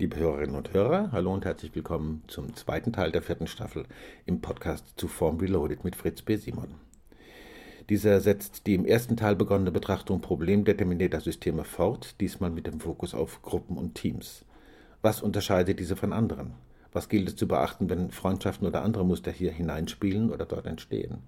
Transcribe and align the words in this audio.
Liebe 0.00 0.16
Hörerinnen 0.16 0.56
und 0.56 0.72
Hörer, 0.72 1.12
hallo 1.12 1.30
und 1.30 1.44
herzlich 1.44 1.74
willkommen 1.74 2.22
zum 2.26 2.56
zweiten 2.56 2.90
Teil 2.90 3.12
der 3.12 3.20
vierten 3.20 3.46
Staffel 3.46 3.84
im 4.24 4.40
Podcast 4.40 4.94
zu 4.96 5.08
Form 5.08 5.36
Reloaded 5.36 5.84
mit 5.84 5.94
Fritz 5.94 6.22
B. 6.22 6.36
Simon. 6.36 6.76
Dieser 7.90 8.22
setzt 8.22 8.66
die 8.66 8.76
im 8.76 8.86
ersten 8.86 9.18
Teil 9.18 9.36
begonnene 9.36 9.70
Betrachtung 9.70 10.22
problemdeterminierter 10.22 11.20
Systeme 11.20 11.64
fort, 11.64 12.18
diesmal 12.18 12.48
mit 12.48 12.66
dem 12.66 12.80
Fokus 12.80 13.12
auf 13.12 13.42
Gruppen 13.42 13.76
und 13.76 13.94
Teams. 13.94 14.46
Was 15.02 15.20
unterscheidet 15.20 15.78
diese 15.78 15.96
von 15.96 16.14
anderen? 16.14 16.54
Was 16.94 17.10
gilt 17.10 17.28
es 17.28 17.36
zu 17.36 17.46
beachten, 17.46 17.90
wenn 17.90 18.10
Freundschaften 18.10 18.66
oder 18.66 18.80
andere 18.80 19.04
Muster 19.04 19.30
hier 19.30 19.52
hineinspielen 19.52 20.30
oder 20.30 20.46
dort 20.46 20.64
entstehen? 20.64 21.18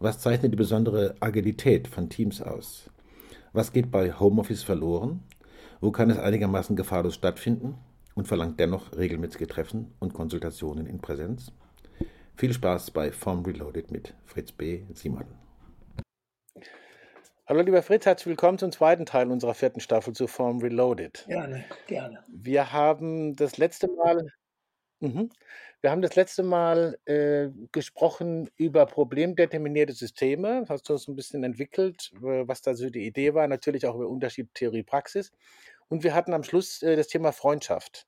Was 0.00 0.18
zeichnet 0.18 0.52
die 0.52 0.56
besondere 0.56 1.14
Agilität 1.20 1.88
von 1.88 2.10
Teams 2.10 2.42
aus? 2.42 2.90
Was 3.54 3.72
geht 3.72 3.90
bei 3.90 4.12
Homeoffice 4.12 4.64
verloren? 4.64 5.22
Wo 5.80 5.92
kann 5.92 6.10
es 6.10 6.18
einigermaßen 6.18 6.76
gefahrlos 6.76 7.14
stattfinden 7.14 7.78
und 8.14 8.28
verlangt 8.28 8.60
dennoch 8.60 8.96
regelmäßige 8.96 9.46
Treffen 9.46 9.94
und 9.98 10.14
Konsultationen 10.14 10.86
in 10.86 11.00
Präsenz? 11.00 11.52
Viel 12.36 12.52
Spaß 12.52 12.90
bei 12.90 13.12
Form 13.12 13.44
Reloaded 13.44 13.90
mit 13.90 14.14
Fritz 14.24 14.52
B. 14.52 14.82
Simon. 14.94 15.26
Hallo 17.46 17.60
lieber 17.60 17.82
Fritz, 17.82 18.06
herzlich 18.06 18.26
willkommen 18.26 18.58
zum 18.58 18.72
zweiten 18.72 19.04
Teil 19.04 19.30
unserer 19.30 19.54
vierten 19.54 19.80
Staffel 19.80 20.14
zu 20.14 20.26
Form 20.26 20.58
Reloaded. 20.58 21.24
Gerne, 21.28 21.64
gerne. 21.86 22.24
Wir 22.28 22.72
haben 22.72 23.36
das 23.36 23.58
letzte 23.58 23.88
Mal 23.88 24.32
Mhm. 25.02 25.30
Wir 25.80 25.90
haben 25.90 26.00
das 26.00 26.14
letzte 26.14 26.44
Mal 26.44 26.96
äh, 27.06 27.48
gesprochen 27.72 28.48
über 28.56 28.86
problemdeterminierte 28.86 29.94
Systeme. 29.94 30.64
Hast 30.68 30.88
du 30.88 30.92
uns 30.92 31.08
ein 31.08 31.16
bisschen 31.16 31.42
entwickelt, 31.42 32.12
äh, 32.22 32.46
was 32.46 32.62
da 32.62 32.76
so 32.76 32.88
die 32.88 33.04
Idee 33.04 33.34
war? 33.34 33.48
Natürlich 33.48 33.84
auch 33.84 33.96
über 33.96 34.06
Unterschied 34.08 34.54
Theorie-Praxis. 34.54 35.32
Und 35.92 36.04
wir 36.04 36.14
hatten 36.14 36.32
am 36.32 36.42
Schluss 36.42 36.82
äh, 36.82 36.96
das 36.96 37.08
Thema 37.08 37.32
Freundschaft. 37.32 38.06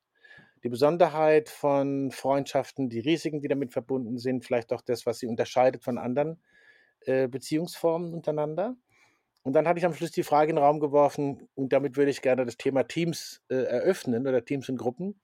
Die 0.62 0.70
Besonderheit 0.70 1.50
von 1.50 2.10
Freundschaften, 2.12 2.88
die 2.88 3.00
Risiken, 3.00 3.42
die 3.42 3.48
damit 3.48 3.74
verbunden 3.74 4.16
sind, 4.16 4.42
vielleicht 4.42 4.72
auch 4.72 4.80
das, 4.80 5.04
was 5.04 5.18
sie 5.18 5.26
unterscheidet 5.26 5.84
von 5.84 5.98
anderen 5.98 6.40
äh, 7.00 7.28
Beziehungsformen 7.28 8.14
untereinander. 8.14 8.74
Und 9.42 9.52
dann 9.52 9.68
hatte 9.68 9.80
ich 9.80 9.84
am 9.84 9.92
Schluss 9.92 10.12
die 10.12 10.22
Frage 10.22 10.48
in 10.48 10.56
den 10.56 10.64
Raum 10.64 10.80
geworfen, 10.80 11.46
und 11.54 11.74
damit 11.74 11.98
würde 11.98 12.10
ich 12.10 12.22
gerne 12.22 12.46
das 12.46 12.56
Thema 12.56 12.84
Teams 12.84 13.42
äh, 13.50 13.56
eröffnen 13.56 14.26
oder 14.26 14.42
Teams 14.42 14.70
und 14.70 14.78
Gruppen. 14.78 15.20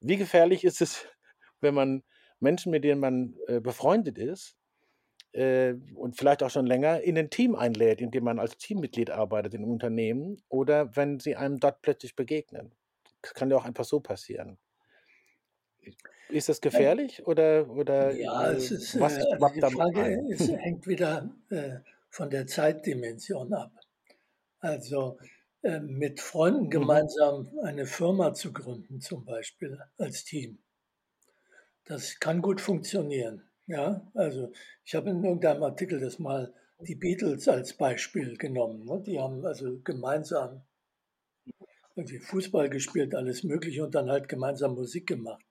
Wie 0.00 0.16
gefährlich 0.16 0.64
ist 0.64 0.80
es, 0.80 1.04
wenn 1.60 1.74
man 1.74 2.04
Menschen, 2.40 2.72
mit 2.72 2.84
denen 2.84 3.02
man 3.02 3.36
äh, 3.48 3.60
befreundet 3.60 4.16
ist 4.16 4.56
äh, 5.32 5.74
und 5.94 6.16
vielleicht 6.16 6.42
auch 6.42 6.50
schon 6.50 6.66
länger, 6.66 7.00
in 7.00 7.18
ein 7.18 7.30
Team 7.30 7.54
einlädt, 7.54 8.00
in 8.00 8.10
dem 8.10 8.24
man 8.24 8.38
als 8.38 8.56
Teammitglied 8.58 9.10
arbeitet 9.10 9.54
im 9.54 9.64
Unternehmen 9.64 10.42
oder 10.48 10.94
wenn 10.96 11.20
sie 11.20 11.36
einem 11.36 11.58
dort 11.58 11.82
plötzlich 11.82 12.16
begegnen? 12.16 12.72
Das 13.22 13.34
kann 13.34 13.50
ja 13.50 13.56
auch 13.56 13.64
einfach 13.64 13.84
so 13.84 14.00
passieren. 14.00 14.58
Ist 16.28 16.48
das 16.48 16.60
gefährlich 16.60 17.26
oder, 17.26 17.68
oder 17.68 18.12
ja, 18.12 18.52
es 18.52 18.70
äh, 18.70 18.74
ist, 18.74 19.00
was 19.00 19.18
äh, 19.18 19.24
die 19.54 19.60
Frage 19.60 20.20
ist, 20.28 20.48
hängt 20.50 20.86
wieder 20.86 21.30
äh, 21.50 21.78
von 22.08 22.30
der 22.30 22.46
Zeitdimension 22.46 23.52
ab. 23.52 23.72
Also 24.60 25.18
äh, 25.62 25.80
mit 25.80 26.20
Freunden 26.20 26.64
mhm. 26.64 26.70
gemeinsam 26.70 27.50
eine 27.62 27.86
Firma 27.86 28.34
zu 28.34 28.52
gründen, 28.52 29.00
zum 29.00 29.24
Beispiel 29.24 29.78
als 29.98 30.24
Team. 30.24 30.58
Das 31.84 32.18
kann 32.20 32.42
gut 32.42 32.60
funktionieren. 32.60 33.42
Ja, 33.66 34.10
also 34.14 34.52
ich 34.84 34.94
habe 34.94 35.10
in 35.10 35.22
irgendeinem 35.24 35.62
Artikel 35.62 36.00
das 36.00 36.18
mal 36.18 36.52
die 36.80 36.96
Beatles 36.96 37.48
als 37.48 37.76
Beispiel 37.76 38.36
genommen. 38.36 38.84
Ne? 38.84 39.02
Die 39.06 39.20
haben 39.20 39.44
also 39.46 39.80
gemeinsam 39.84 40.62
irgendwie 41.94 42.18
Fußball 42.18 42.70
gespielt, 42.70 43.14
alles 43.14 43.44
Mögliche 43.44 43.84
und 43.84 43.94
dann 43.94 44.10
halt 44.10 44.28
gemeinsam 44.28 44.74
Musik 44.74 45.06
gemacht 45.06 45.44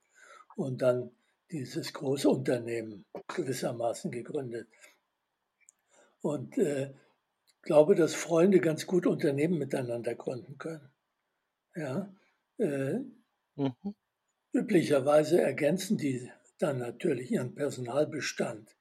und 0.56 0.82
dann 0.82 1.12
dieses 1.52 1.94
große 1.94 2.30
Unternehmen 2.30 3.06
gewissermaßen 3.28 4.12
gegründet. 4.12 4.68
Und 6.22 6.58
äh, 6.58 6.94
glaube, 7.62 7.96
dass 7.96 8.14
Freunde 8.14 8.60
ganz 8.60 8.86
gut 8.88 9.06
Unternehmen 9.06 9.58
miteinander 9.58 10.16
gründen 10.16 10.58
können. 10.58 10.90
Ja, 11.76 12.14
äh, 12.58 13.00
mhm. 13.56 13.96
Üblicherweise 14.54 15.42
ergänzen 15.42 15.98
die 15.98 16.30
dann 16.62 16.80
natürlich 16.80 17.32
ihren 17.32 17.56
Personalbestand, 17.56 18.76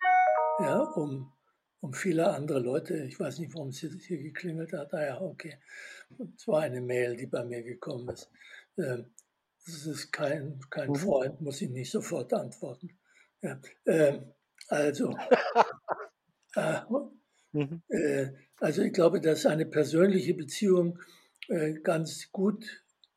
ja, 0.61 0.81
um, 0.81 1.33
um 1.81 1.93
viele 1.93 2.31
andere 2.31 2.61
Leute, 2.61 3.05
ich 3.05 3.19
weiß 3.19 3.39
nicht, 3.39 3.55
warum 3.55 3.69
es 3.69 3.79
hier 3.79 4.19
geklingelt 4.23 4.73
hat, 4.73 4.93
ah 4.95 5.05
ja, 5.05 5.21
okay, 5.21 5.59
es 6.37 6.47
war 6.47 6.61
eine 6.63 6.81
Mail, 6.81 7.17
die 7.17 7.27
bei 7.27 7.45
mir 7.45 7.63
gekommen 7.63 8.09
ist. 8.09 8.31
Äh, 8.77 9.05
das 9.67 9.87
ist 9.87 10.13
kein, 10.13 10.61
kein 10.71 10.91
mhm. 10.91 10.97
Freund, 10.97 11.41
muss 11.41 11.61
ich 11.61 11.71
nicht 11.71 11.91
sofort 11.91 12.33
antworten. 12.33 12.91
Ja, 13.43 13.61
äh, 13.85 14.21
also, 14.69 15.17
äh, 16.55 16.81
Mhm. 17.53 17.83
Äh, 17.89 18.29
also 18.59 18.83
ich 18.83 18.93
glaube, 18.93 19.21
dass 19.21 19.47
eine 19.47 19.67
persönliche 19.67 20.35
Beziehung 20.35 20.99
äh, 21.49 21.75
ganz 21.75 22.31
gut 22.31 22.65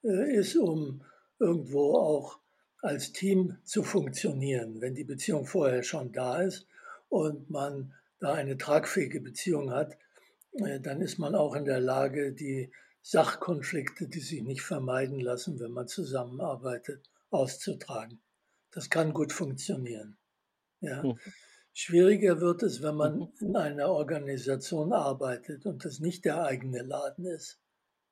äh, 0.03 0.35
ist, 0.35 0.55
um 0.55 1.03
irgendwo 1.39 1.95
auch 1.95 2.39
als 2.83 3.13
Team 3.13 3.57
zu 3.63 3.81
funktionieren, 3.81 4.81
wenn 4.81 4.93
die 4.93 5.05
Beziehung 5.05 5.45
vorher 5.45 5.83
schon 5.83 6.11
da 6.11 6.41
ist 6.41 6.67
und 7.07 7.49
man 7.49 7.93
da 8.19 8.33
eine 8.33 8.57
tragfähige 8.57 9.21
Beziehung 9.21 9.71
hat, 9.71 9.97
dann 10.51 11.01
ist 11.01 11.17
man 11.17 11.33
auch 11.33 11.55
in 11.55 11.65
der 11.65 11.79
Lage, 11.79 12.33
die 12.33 12.71
Sachkonflikte, 13.01 14.07
die 14.07 14.19
sich 14.19 14.43
nicht 14.43 14.61
vermeiden 14.61 15.19
lassen, 15.19 15.59
wenn 15.59 15.71
man 15.71 15.87
zusammenarbeitet, 15.87 17.09
auszutragen. 17.31 18.19
Das 18.71 18.89
kann 18.89 19.13
gut 19.13 19.31
funktionieren. 19.31 20.17
Ja. 20.81 21.03
Mhm. 21.03 21.17
Schwieriger 21.73 22.41
wird 22.41 22.63
es, 22.63 22.83
wenn 22.83 22.95
man 22.95 23.17
mhm. 23.17 23.31
in 23.39 23.55
einer 23.55 23.89
Organisation 23.89 24.91
arbeitet 24.91 25.65
und 25.65 25.85
das 25.85 25.99
nicht 25.99 26.25
der 26.25 26.43
eigene 26.43 26.81
Laden 26.81 27.25
ist. 27.25 27.59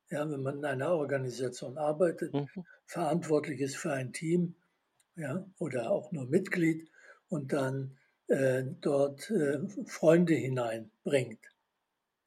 Ja, 0.10 0.30
wenn 0.30 0.42
man 0.42 0.60
in 0.60 0.66
einer 0.66 0.92
Organisation 0.92 1.78
arbeitet, 1.78 2.34
mhm. 2.34 2.48
verantwortlich 2.86 3.60
ist 3.60 3.76
für 3.76 3.92
ein 3.92 4.14
Team, 4.14 4.56
ja, 5.16 5.46
oder 5.60 5.92
auch 5.92 6.12
nur 6.12 6.26
Mitglied 6.28 6.90
und 7.28 7.54
dann 7.54 7.98
äh, 8.28 8.64
dort 8.82 9.30
äh, 9.32 9.60
Freunde 9.86 10.34
hineinbringt. 10.34 11.46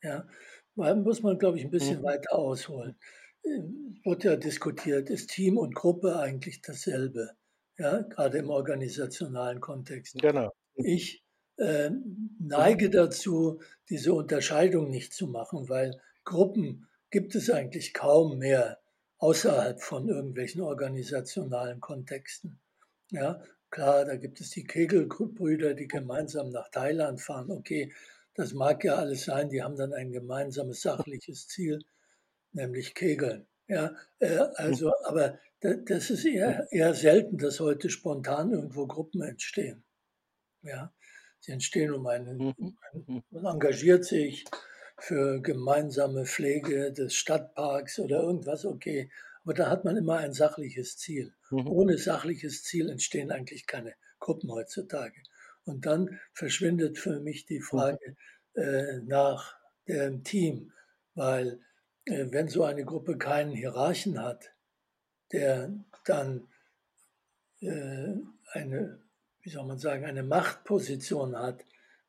Ja, 0.03 0.29
weil 0.75 0.97
muss 0.97 1.23
man, 1.23 1.39
glaube 1.39 1.59
ich, 1.59 1.65
ein 1.65 1.71
bisschen 1.71 2.01
mhm. 2.01 2.05
weiter 2.05 2.35
ausholen. 2.35 2.97
Äh, 3.43 3.61
wird 4.05 4.25
ja 4.25 4.37
diskutiert, 4.37 5.11
ist 5.11 5.31
Team 5.31 5.57
und 5.57 5.75
Gruppe 5.75 6.19
eigentlich 6.19 6.61
dasselbe? 6.61 7.31
Ja, 7.77 8.03
gerade 8.03 8.39
im 8.39 8.51
organisationalen 8.51 9.61
Kontext. 9.61 10.17
Genau. 10.21 10.53
Ich 10.75 11.25
äh, 11.57 11.91
neige 12.39 12.91
dazu, 12.91 13.61
diese 13.89 14.13
Unterscheidung 14.13 14.91
nicht 14.91 15.13
zu 15.13 15.27
machen, 15.27 15.69
weil 15.69 16.01
Gruppen 16.25 16.87
gibt 17.11 17.35
es 17.35 17.51
eigentlich 17.51 17.95
kaum 17.95 18.39
mehr 18.39 18.79
außerhalb 19.19 19.81
von 19.81 20.09
irgendwelchen 20.09 20.61
organisationalen 20.61 21.81
Kontexten. 21.81 22.61
Ja, 23.11 23.43
klar, 23.71 24.05
da 24.05 24.17
gibt 24.17 24.41
es 24.41 24.51
die 24.51 24.65
Kegelbrüder, 24.65 25.75
die 25.75 25.89
gemeinsam 25.89 26.51
nach 26.51 26.69
Thailand 26.71 27.21
fahren. 27.21 27.51
Okay, 27.51 27.93
das 28.35 28.53
mag 28.53 28.85
ja 28.85 28.97
alles 28.97 29.25
sein, 29.25 29.49
die 29.49 29.63
haben 29.63 29.77
dann 29.77 29.93
ein 29.93 30.13
gemeinsames 30.13 30.83
sachliches 30.83 31.49
Ziel, 31.49 31.85
nämlich 32.53 32.95
Kegeln. 32.95 33.47
Ja, 33.69 33.95
äh, 34.19 34.39
also, 34.57 34.93
aber 35.05 35.39
das 35.61 36.11
ist 36.11 36.25
eher, 36.27 36.67
eher 36.71 36.95
selten, 36.95 37.39
dass 37.39 37.61
heute 37.61 37.89
spontan 37.89 38.53
irgendwo 38.53 38.87
Gruppen 38.87 39.23
entstehen. 39.23 39.83
Ja, 40.63 40.93
Sie 41.45 41.53
entstehen 41.53 41.93
um 41.93 42.07
einen, 42.07 42.55
mhm. 42.57 43.23
Man 43.31 43.45
engagiert 43.45 44.07
sich 44.07 44.45
für 44.99 45.43
gemeinsame 45.43 46.25
Pflege 46.25 46.91
des 46.91 47.15
Stadtparks 47.15 47.99
oder 47.99 48.23
irgendwas, 48.23 48.65
okay. 48.65 49.11
Aber 49.45 49.55
da 49.55 49.69
hat 49.71 49.85
man 49.85 49.97
immer 49.97 50.19
ein 50.19 50.33
sachliches 50.33 50.97
Ziel. 50.97 51.35
Mhm. 51.51 51.69
Ohne 51.69 51.99
sachliches 51.99 52.63
Ziel 52.63 52.89
entstehen 52.89 53.31
eigentlich 53.31 53.67
keine 53.67 53.95
Gruppen 54.19 54.51
heutzutage. 54.51 55.23
Und 55.65 55.87
dann 55.87 56.19
verschwindet 56.33 56.99
für 56.99 57.21
mich 57.21 57.47
die 57.47 57.61
Frage 57.61 58.17
äh, 58.55 59.01
nach 59.05 59.57
dem 59.87 60.25
Team, 60.25 60.73
weil 61.15 61.61
äh, 62.07 62.27
wenn 62.31 62.49
so 62.49 62.65
eine 62.65 62.85
Gruppe 62.85 63.19
keinen 63.19 63.53
Hierarchen 63.53 64.21
hat, 64.21 64.53
der 65.33 65.73
dann 66.05 66.49
äh, 67.61 68.15
eine 68.53 69.05
wie 69.45 69.51
soll 69.51 69.67
man 69.67 69.79
sagen, 69.79 70.07
eine 70.07 70.23
Machtposition 70.23 71.39
hat, 71.39 71.65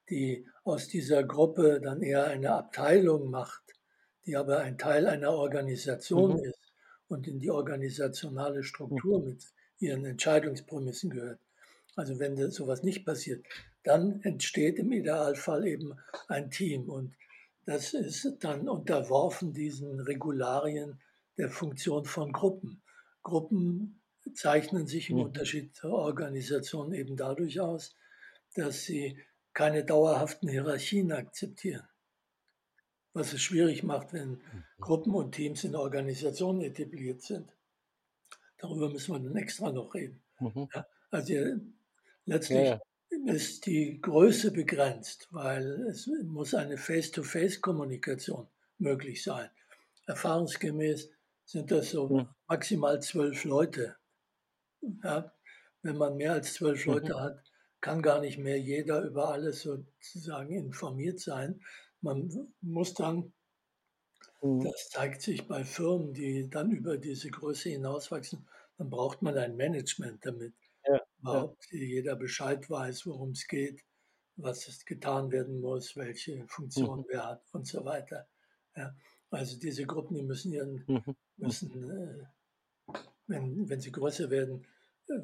die 0.09 0.47
aus 0.63 0.87
dieser 0.87 1.23
Gruppe 1.23 1.81
dann 1.83 2.01
eher 2.01 2.25
eine 2.27 2.53
Abteilung 2.53 3.29
macht, 3.29 3.61
die 4.25 4.37
aber 4.37 4.59
ein 4.59 4.77
Teil 4.77 5.05
einer 5.05 5.31
Organisation 5.31 6.37
mhm. 6.37 6.45
ist 6.45 6.64
und 7.07 7.27
in 7.27 7.39
die 7.39 7.51
organisationale 7.51 8.63
Struktur 8.63 9.19
mhm. 9.19 9.25
mit 9.25 9.43
ihren 9.79 10.05
Entscheidungsprämissen 10.05 11.09
gehört. 11.09 11.39
Also 11.95 12.19
wenn 12.19 12.51
sowas 12.51 12.83
nicht 12.83 13.05
passiert, 13.05 13.45
dann 13.83 14.21
entsteht 14.23 14.79
im 14.79 14.91
Idealfall 14.91 15.65
eben 15.67 15.93
ein 16.27 16.51
Team 16.51 16.89
und 16.89 17.13
das 17.65 17.93
ist 17.93 18.37
dann 18.41 18.69
unterworfen 18.69 19.53
diesen 19.53 19.99
Regularien 19.99 20.99
der 21.37 21.49
Funktion 21.49 22.05
von 22.05 22.31
Gruppen. 22.31 22.81
Gruppen 23.23 24.01
zeichnen 24.33 24.87
sich 24.87 25.09
im 25.09 25.17
mhm. 25.17 25.23
Unterschied 25.23 25.75
zur 25.75 25.93
Organisation 25.93 26.93
eben 26.93 27.15
dadurch 27.15 27.59
aus, 27.59 27.95
dass 28.55 28.83
sie 28.83 29.17
keine 29.53 29.83
dauerhaften 29.83 30.49
Hierarchien 30.49 31.11
akzeptieren. 31.11 31.87
Was 33.15 33.31
es 33.31 33.41
schwierig 33.41 33.81
macht, 33.81 34.11
wenn 34.11 34.31
mhm. 34.31 34.63
Gruppen 34.79 35.15
und 35.15 35.31
Teams 35.31 35.63
in 35.63 35.73
Organisationen 35.75 36.61
etabliert 36.61 37.21
sind. 37.21 37.49
Darüber 38.57 38.89
müssen 38.89 39.13
wir 39.13 39.19
dann 39.19 39.37
extra 39.37 39.71
noch 39.71 39.93
reden. 39.93 40.21
Mhm. 40.39 40.67
Ja, 40.73 40.85
also 41.11 41.33
letztlich 42.25 42.59
ja, 42.59 42.81
ja. 43.09 43.33
ist 43.33 43.65
die 43.67 44.01
Größe 44.01 44.51
begrenzt, 44.51 45.29
weil 45.31 45.87
es 45.87 46.09
muss 46.23 46.53
eine 46.53 46.77
Face-to-Face-Kommunikation 46.77 48.47
möglich 48.79 49.23
sein. 49.23 49.49
Erfahrungsgemäß 50.07 51.09
sind 51.45 51.71
das 51.71 51.91
so 51.91 52.09
mhm. 52.09 52.27
maximal 52.47 53.01
zwölf 53.01 53.45
Leute. 53.45 53.95
Wenn 54.81 55.97
man 55.97 56.17
mehr 56.17 56.33
als 56.33 56.55
zwölf 56.55 56.85
mhm. 56.85 56.93
Leute 56.93 57.19
hat, 57.21 57.43
kann 57.79 58.01
gar 58.01 58.19
nicht 58.19 58.39
mehr 58.39 58.59
jeder 58.59 59.03
über 59.03 59.29
alles 59.29 59.61
sozusagen 59.61 60.51
informiert 60.51 61.19
sein. 61.19 61.61
Man 62.05 62.53
muss 62.61 62.93
dann, 62.93 63.33
mhm. 64.41 64.63
das 64.63 64.89
zeigt 64.89 65.23
sich 65.23 65.47
bei 65.47 65.63
Firmen, 65.63 66.13
die 66.13 66.47
dann 66.47 66.71
über 66.71 66.97
diese 66.97 67.31
Größe 67.31 67.69
hinauswachsen, 67.69 68.47
dann 68.77 68.91
braucht 68.91 69.23
man 69.23 69.35
ein 69.37 69.55
Management, 69.55 70.23
damit 70.23 70.53
ja, 70.85 71.01
überhaupt 71.19 71.65
ja. 71.71 71.79
jeder 71.79 72.15
Bescheid 72.15 72.69
weiß, 72.69 73.07
worum 73.07 73.31
es 73.31 73.47
geht, 73.47 73.81
was 74.35 74.85
getan 74.85 75.31
werden 75.31 75.61
muss, 75.61 75.95
welche 75.95 76.45
Funktion 76.47 76.99
mhm. 76.99 77.05
wer 77.09 77.25
hat 77.25 77.43
und 77.53 77.65
so 77.65 77.83
weiter. 77.85 78.27
Ja, 78.75 78.95
also 79.31 79.57
diese 79.57 79.85
Gruppen, 79.87 80.15
die 80.15 80.23
müssen 80.23 80.53
ihren, 80.53 80.83
mhm. 80.85 81.15
müssen, 81.37 81.89
äh, 81.89 82.93
wenn, 83.25 83.67
wenn 83.67 83.81
sie 83.81 83.91
größer 83.91 84.29
werden, 84.29 84.67
äh, 85.07 85.19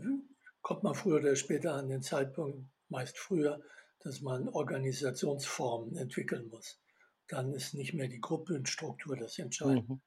kommt 0.61 0.81
man 0.81 0.95
früher 0.95 1.19
oder 1.19 1.35
später 1.35 1.75
an 1.75 1.89
den 1.89 2.01
Zeitpunkt, 2.01 2.65
meist 2.89 3.19
früher, 3.19 3.61
dass 4.03 4.21
man 4.21 4.49
Organisationsformen 4.49 5.95
entwickeln 5.97 6.47
muss. 6.49 6.79
Dann 7.27 7.53
ist 7.53 7.73
nicht 7.73 7.93
mehr 7.93 8.07
die 8.07 8.19
Gruppenstruktur 8.19 9.15
das 9.15 9.39
Entscheidende. 9.39 9.93
Mhm. 9.93 10.01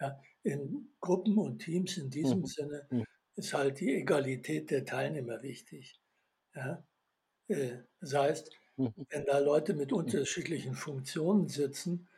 Ja, 0.00 0.20
in 0.42 0.94
Gruppen 1.00 1.38
und 1.38 1.58
Teams 1.58 1.96
in 1.96 2.10
diesem 2.10 2.40
mhm. 2.40 2.46
Sinne 2.46 2.86
mhm. 2.90 3.04
ist 3.36 3.54
halt 3.54 3.80
die 3.80 3.94
Egalität 3.94 4.70
der 4.70 4.84
Teilnehmer 4.84 5.42
wichtig. 5.42 6.00
Ja, 6.54 6.82
äh, 7.48 7.78
das 8.00 8.14
heißt, 8.14 8.50
mhm. 8.76 8.94
wenn 9.10 9.26
da 9.26 9.38
Leute 9.38 9.74
mit 9.74 9.92
unterschiedlichen 9.92 10.74
Funktionen 10.74 11.48
sitzen, 11.48 12.08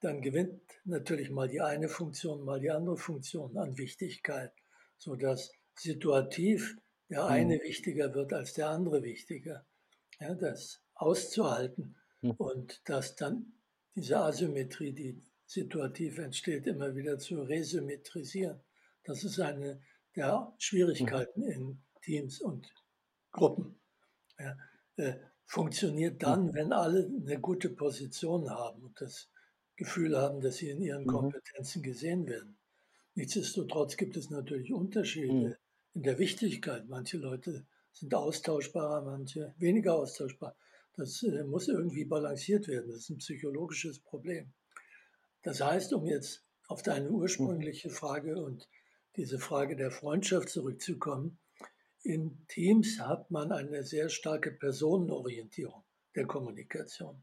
dann 0.00 0.20
gewinnt 0.20 0.60
natürlich 0.84 1.30
mal 1.30 1.48
die 1.48 1.60
eine 1.60 1.88
Funktion, 1.88 2.44
mal 2.44 2.60
die 2.60 2.70
andere 2.70 2.96
Funktion 2.96 3.56
an 3.56 3.78
Wichtigkeit, 3.78 4.52
sodass 4.96 5.50
situativ 5.74 6.76
der 7.08 7.24
eine 7.26 7.56
mhm. 7.56 7.62
wichtiger 7.62 8.14
wird 8.14 8.32
als 8.32 8.54
der 8.54 8.68
andere 8.68 9.02
wichtiger. 9.02 9.64
Ja, 10.20 10.34
das 10.34 10.80
auszuhalten 10.94 11.96
mhm. 12.22 12.32
und 12.32 12.88
dass 12.88 13.16
dann 13.16 13.52
diese 13.94 14.18
Asymmetrie, 14.18 14.92
die 14.92 15.22
situativ 15.46 16.18
entsteht, 16.18 16.66
immer 16.66 16.94
wieder 16.94 17.18
zu 17.18 17.42
resymmetrisieren. 17.42 18.60
Das 19.04 19.24
ist 19.24 19.40
eine 19.40 19.80
der 20.14 20.52
Schwierigkeiten 20.58 21.42
mhm. 21.42 21.50
in 21.50 21.82
Teams 22.02 22.40
und 22.40 22.72
Gruppen. 23.32 23.80
Ja, 24.38 24.56
äh, 24.96 25.14
funktioniert 25.46 26.22
dann, 26.22 26.52
wenn 26.52 26.72
alle 26.72 27.06
eine 27.06 27.40
gute 27.40 27.70
Position 27.70 28.50
haben 28.50 28.82
und 28.82 29.00
das 29.00 29.30
Gefühl 29.76 30.16
haben, 30.16 30.40
dass 30.40 30.56
sie 30.56 30.70
in 30.70 30.82
ihren 30.82 31.04
mhm. 31.04 31.08
Kompetenzen 31.08 31.82
gesehen 31.82 32.26
werden. 32.26 32.58
Nichtsdestotrotz 33.14 33.96
gibt 33.96 34.16
es 34.16 34.30
natürlich 34.30 34.72
Unterschiede 34.72 35.32
mhm 35.32 35.54
in 35.98 36.04
der 36.04 36.18
Wichtigkeit. 36.18 36.88
Manche 36.88 37.18
Leute 37.18 37.66
sind 38.00 38.14
austauschbarer, 38.14 39.02
manche 39.02 39.54
weniger 39.58 39.94
austauschbar. 39.94 40.56
Das 40.96 41.22
äh, 41.22 41.44
muss 41.44 41.68
irgendwie 41.68 42.04
balanciert 42.04 42.68
werden. 42.68 42.90
Das 42.90 43.00
ist 43.00 43.10
ein 43.10 43.18
psychologisches 43.18 44.00
Problem. 44.00 44.52
Das 45.42 45.60
heißt, 45.60 45.92
um 45.92 46.06
jetzt 46.06 46.44
auf 46.66 46.82
deine 46.82 47.10
ursprüngliche 47.10 47.90
Frage 47.90 48.42
und 48.42 48.68
diese 49.16 49.38
Frage 49.38 49.76
der 49.76 49.90
Freundschaft 49.90 50.48
zurückzukommen, 50.48 51.38
in 52.02 52.44
Teams 52.48 53.00
hat 53.00 53.30
man 53.30 53.52
eine 53.52 53.82
sehr 53.84 54.08
starke 54.08 54.52
Personenorientierung 54.52 55.84
der 56.14 56.26
Kommunikation. 56.26 57.22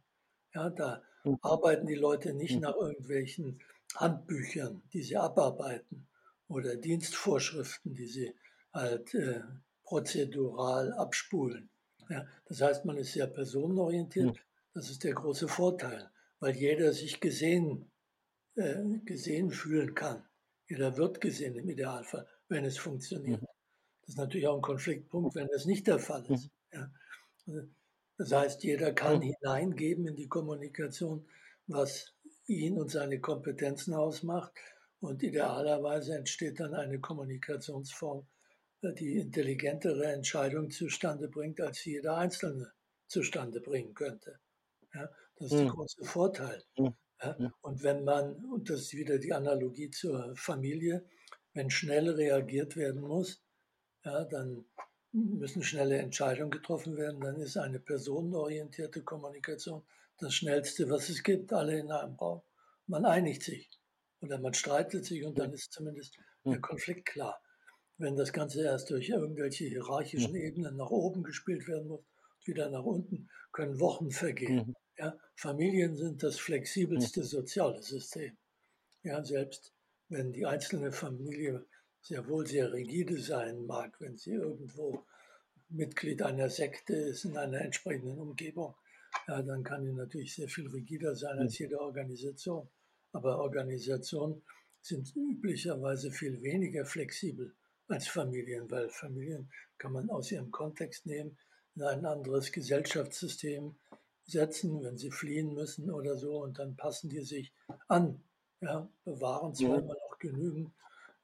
Ja, 0.54 0.69
da 0.69 1.01
arbeiten 1.42 1.88
die 1.88 1.95
Leute 1.95 2.33
nicht 2.33 2.60
nach 2.60 2.75
irgendwelchen 2.75 3.62
Handbüchern, 3.95 4.83
die 4.94 5.01
sie 5.01 5.18
abarbeiten 5.18 6.07
oder 6.48 6.75
Dienstvorschriften, 6.75 7.94
die 7.94 8.07
sie 8.07 8.36
halt 8.74 9.13
äh, 9.16 9.42
prozedural 9.85 10.91
abspulen. 10.93 11.69
Ja, 12.09 12.27
das 12.45 12.61
heißt, 12.61 12.85
man 12.85 12.97
ist 12.97 13.13
sehr 13.13 13.27
personenorientiert. 13.27 14.37
Das 14.73 14.89
ist 14.89 15.03
der 15.03 15.13
große 15.13 15.47
Vorteil, 15.47 16.09
weil 16.39 16.55
jeder 16.55 16.93
sich 16.93 17.19
gesehen, 17.19 17.91
äh, 18.55 18.83
gesehen 19.05 19.49
fühlen 19.51 19.95
kann. 19.95 20.23
Jeder 20.67 20.97
wird 20.97 21.21
gesehen 21.21 21.55
im 21.55 21.69
Idealfall, 21.69 22.27
wenn 22.49 22.65
es 22.65 22.77
funktioniert. 22.77 23.41
Das 24.01 24.09
ist 24.09 24.17
natürlich 24.17 24.47
auch 24.47 24.55
ein 24.55 24.61
Konfliktpunkt, 24.61 25.35
wenn 25.35 25.47
das 25.47 25.65
nicht 25.65 25.88
der 25.88 25.99
Fall 25.99 26.25
ist. 26.31 26.49
Ja. 26.73 26.91
Das 28.17 28.31
heißt, 28.31 28.63
jeder 28.63 28.93
kann 28.93 29.21
hineingeben 29.21 30.07
in 30.07 30.15
die 30.15 30.27
Kommunikation, 30.27 31.27
was 31.67 32.13
ihn 32.47 32.77
und 32.77 32.89
seine 32.89 33.19
Kompetenzen 33.19 33.93
ausmacht. 33.93 34.53
Und 34.99 35.21
idealerweise 35.21 36.15
entsteht 36.15 36.59
dann 36.59 36.73
eine 36.73 36.99
Kommunikationsform, 36.99 38.25
die 38.91 39.17
intelligentere 39.17 40.05
Entscheidung 40.05 40.71
zustande 40.71 41.27
bringt, 41.27 41.61
als 41.61 41.83
jeder 41.85 42.17
Einzelne 42.17 42.71
zustande 43.07 43.61
bringen 43.61 43.93
könnte. 43.93 44.39
Ja, 44.93 45.09
das 45.35 45.51
ist 45.51 45.59
der 45.59 45.67
hm. 45.67 45.69
große 45.69 46.05
Vorteil. 46.05 46.63
Hm. 46.75 46.93
Ja, 47.21 47.37
und 47.61 47.83
wenn 47.83 48.03
man, 48.03 48.35
und 48.45 48.69
das 48.69 48.81
ist 48.81 48.93
wieder 48.93 49.17
die 49.17 49.33
Analogie 49.33 49.89
zur 49.89 50.35
Familie, 50.35 51.05
wenn 51.53 51.69
schnell 51.69 52.09
reagiert 52.09 52.75
werden 52.75 53.01
muss, 53.01 53.41
ja, 54.03 54.25
dann 54.25 54.65
müssen 55.11 55.63
schnelle 55.63 55.97
Entscheidungen 55.97 56.51
getroffen 56.51 56.97
werden, 56.97 57.21
dann 57.21 57.39
ist 57.39 57.57
eine 57.57 57.79
personenorientierte 57.79 59.01
Kommunikation 59.03 59.83
das 60.17 60.33
Schnellste, 60.33 60.89
was 60.89 61.09
es 61.09 61.23
gibt, 61.23 61.53
alle 61.53 61.79
in 61.79 61.91
einem 61.91 62.15
Raum. 62.15 62.41
Man 62.88 63.05
einigt 63.05 63.43
sich 63.43 63.69
oder 64.21 64.39
man 64.39 64.53
streitet 64.53 65.05
sich 65.05 65.23
und 65.25 65.39
dann 65.39 65.53
ist 65.53 65.71
zumindest 65.71 66.17
der 66.43 66.59
Konflikt 66.59 67.05
klar 67.05 67.41
wenn 67.97 68.15
das 68.15 68.33
Ganze 68.33 68.63
erst 68.63 68.89
durch 68.89 69.09
irgendwelche 69.09 69.65
hierarchischen 69.65 70.31
mhm. 70.31 70.41
Ebenen 70.41 70.75
nach 70.75 70.89
oben 70.89 71.24
gespielt 71.24 71.67
werden 71.67 71.88
muss, 71.88 72.03
wieder 72.43 72.69
nach 72.69 72.84
unten, 72.84 73.29
können 73.51 73.79
Wochen 73.79 74.12
vergehen. 74.12 74.67
Mhm. 74.67 74.75
Ja, 74.98 75.17
Familien 75.36 75.96
sind 75.96 76.24
das 76.24 76.38
flexibelste 76.38 77.22
mhm. 77.22 77.25
soziale 77.25 77.81
System. 77.81 78.38
Ja, 79.03 79.24
selbst 79.24 79.74
wenn 80.10 80.34
die 80.34 80.46
einzelne 80.46 80.91
Familie 80.91 81.65
sehr 82.01 82.27
wohl 82.27 82.46
sehr 82.46 82.72
rigide 82.72 83.19
sein 83.19 83.65
mag, 83.65 84.00
wenn 84.00 84.15
sie 84.17 84.34
irgendwo 84.34 85.05
Mitglied 85.69 86.22
einer 86.22 86.50
Sekte 86.50 86.96
ist 86.96 87.25
in 87.25 87.38
einer 87.38 87.62
entsprechenden 87.62 88.19
Umgebung, 88.19 88.75
ja, 89.27 89.41
dann 89.41 89.63
kann 89.63 89.84
die 89.84 89.93
natürlich 89.93 90.36
sehr 90.36 90.50
viel 90.50 90.67
rigider 90.67 91.15
sein 91.15 91.39
als 91.39 91.58
jede 91.58 91.79
Organisation. 91.79 92.69
Aber 93.12 93.39
Organisationen 93.39 94.43
sind 94.81 95.15
üblicherweise 95.15 96.12
viel 96.12 96.41
weniger 96.43 96.86
flexibel 96.86 97.55
als 97.88 98.08
Familien, 98.08 98.70
weil 98.72 98.89
Familien 98.89 99.50
kann 99.77 99.94
man 99.94 100.10
aus 100.10 100.32
ihrem 100.32 100.51
Kontext 100.51 101.06
nehmen, 101.06 101.38
in 101.75 101.84
ein 101.84 102.06
anderes 102.06 102.51
Gesellschaftssystem 102.51 103.75
setzen, 104.25 104.82
wenn 104.84 104.98
sie 104.98 105.12
fliehen 105.12 105.54
müssen 105.54 105.92
oder 105.92 106.18
so, 106.18 106.42
und 106.42 106.58
dann 106.58 106.75
passen 106.75 107.10
die 107.10 107.22
sich 107.22 107.54
an, 107.88 108.24
ja, 108.62 108.89
bewahren 109.04 109.54
zweimal 109.54 109.98
auch 110.10 110.18
genügend, 110.18 110.72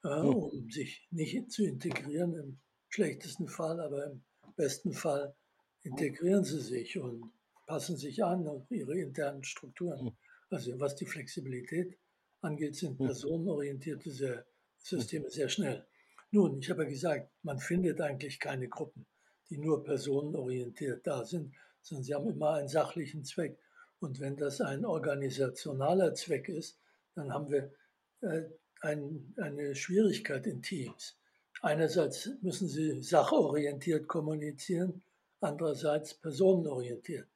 äh, 0.04 0.08
um 0.08 0.70
sich 0.70 1.06
nicht 1.10 1.50
zu 1.50 1.64
integrieren 1.64 2.34
im 2.34 2.58
schlechtesten 2.88 3.48
Fall, 3.48 3.80
aber 3.80 4.04
im 4.06 4.22
besten 4.56 4.92
Fall 4.92 5.34
integrieren 5.82 6.44
sie 6.44 6.60
sich 6.60 6.98
und 6.98 7.32
passen 7.66 7.96
sich 7.96 8.22
an 8.22 8.46
auf 8.46 8.70
ihre 8.70 8.98
internen 8.98 9.42
Strukturen. 9.42 10.16
Also 10.50 10.78
was 10.78 10.94
die 10.94 11.06
Flexibilität 11.06 11.98
angeht, 12.42 12.76
sind 12.76 12.98
personenorientierte 12.98 14.44
Systeme 14.78 15.30
sehr 15.30 15.48
schnell. 15.48 15.86
Nun, 16.32 16.60
ich 16.60 16.70
habe 16.70 16.84
ja 16.84 16.88
gesagt, 16.88 17.30
man 17.42 17.58
findet 17.58 18.00
eigentlich 18.00 18.40
keine 18.40 18.68
Gruppen, 18.68 19.06
die 19.50 19.58
nur 19.58 19.84
personenorientiert 19.84 21.06
da 21.06 21.24
sind, 21.24 21.54
sondern 21.82 22.04
sie 22.04 22.14
haben 22.14 22.28
immer 22.30 22.54
einen 22.54 22.68
sachlichen 22.68 23.22
Zweck. 23.22 23.58
Und 24.00 24.18
wenn 24.18 24.36
das 24.36 24.62
ein 24.62 24.86
organisationaler 24.86 26.14
Zweck 26.14 26.48
ist, 26.48 26.80
dann 27.14 27.32
haben 27.32 27.50
wir 27.50 27.70
äh, 28.22 28.48
ein, 28.80 29.34
eine 29.36 29.74
Schwierigkeit 29.74 30.46
in 30.46 30.62
Teams. 30.62 31.18
Einerseits 31.60 32.30
müssen 32.40 32.66
sie 32.66 33.02
sachorientiert 33.02 34.08
kommunizieren, 34.08 35.02
andererseits 35.40 36.14
personenorientiert. 36.14 37.28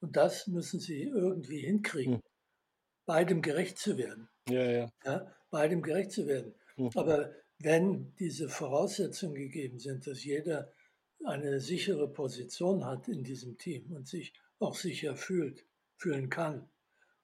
Und 0.00 0.16
das 0.16 0.46
müssen 0.46 0.78
sie 0.78 1.02
irgendwie 1.02 1.60
hinkriegen, 1.60 2.14
hm. 2.14 2.22
beidem 3.04 3.42
gerecht 3.42 3.78
zu 3.78 3.98
werden. 3.98 4.28
Ja, 4.48 4.70
ja. 4.70 4.88
ja 5.04 5.34
beidem 5.50 5.82
gerecht 5.82 6.12
zu 6.12 6.26
werden. 6.28 6.54
Hm. 6.76 6.90
Aber 6.94 7.32
wenn 7.58 8.14
diese 8.16 8.48
Voraussetzungen 8.48 9.34
gegeben 9.34 9.78
sind, 9.78 10.06
dass 10.06 10.24
jeder 10.24 10.72
eine 11.24 11.60
sichere 11.60 12.08
Position 12.08 12.84
hat 12.84 13.08
in 13.08 13.24
diesem 13.24 13.56
Team 13.58 13.92
und 13.92 14.06
sich 14.06 14.32
auch 14.58 14.74
sicher 14.74 15.16
fühlt, 15.16 15.64
fühlen 15.96 16.28
kann 16.28 16.68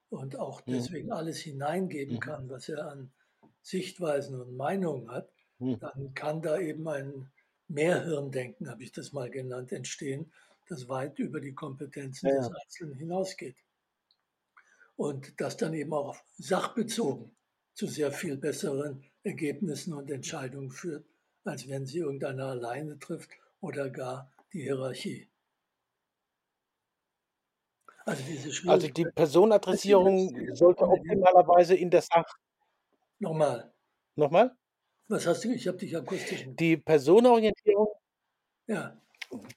und 0.09 0.37
auch 0.37 0.65
mhm. 0.65 0.73
deswegen 0.73 1.11
alles 1.11 1.39
hineingeben 1.39 2.15
mhm. 2.15 2.19
kann, 2.19 2.49
was 2.49 2.69
er 2.69 2.87
an 2.87 3.11
Sichtweisen 3.61 4.39
und 4.39 4.55
Meinungen 4.55 5.09
hat, 5.11 5.29
mhm. 5.59 5.79
dann 5.79 6.13
kann 6.13 6.41
da 6.41 6.59
eben 6.59 6.87
ein 6.87 7.31
Mehrhirndenken, 7.67 8.69
habe 8.69 8.83
ich 8.83 8.91
das 8.91 9.13
mal 9.13 9.29
genannt, 9.29 9.71
entstehen, 9.71 10.31
das 10.67 10.89
weit 10.89 11.19
über 11.19 11.39
die 11.39 11.53
Kompetenzen 11.53 12.27
ja. 12.27 12.37
des 12.37 12.51
Einzelnen 12.53 12.95
hinausgeht. 12.95 13.55
Und 14.95 15.39
das 15.39 15.57
dann 15.57 15.73
eben 15.73 15.93
auch 15.93 16.15
sachbezogen 16.37 17.35
zu 17.73 17.87
sehr 17.87 18.11
viel 18.11 18.37
besseren 18.37 19.03
Ergebnissen 19.23 19.93
und 19.93 20.09
Entscheidungen 20.11 20.71
führt, 20.71 21.05
als 21.43 21.67
wenn 21.67 21.85
sie 21.85 21.99
irgendeiner 21.99 22.47
alleine 22.47 22.99
trifft 22.99 23.31
oder 23.59 23.89
gar 23.89 24.31
die 24.53 24.63
Hierarchie. 24.63 25.27
Also, 28.05 28.23
diese 28.23 28.69
also 28.69 28.87
die 28.87 29.05
Personenadressierung 29.05 30.55
sollte 30.55 30.87
optimalerweise 30.87 31.75
in 31.75 31.89
der 31.89 32.01
Sache. 32.01 32.25
Nochmal. 33.19 33.71
Nochmal? 34.15 34.55
Was 35.07 35.27
hast 35.27 35.43
du? 35.43 35.51
Ich 35.53 35.67
habe 35.67 35.77
dich 35.77 35.95
akustisch. 35.95 36.47
Die 36.59 36.77
Personenorientierung. 36.77 37.87
Ja. 38.67 38.97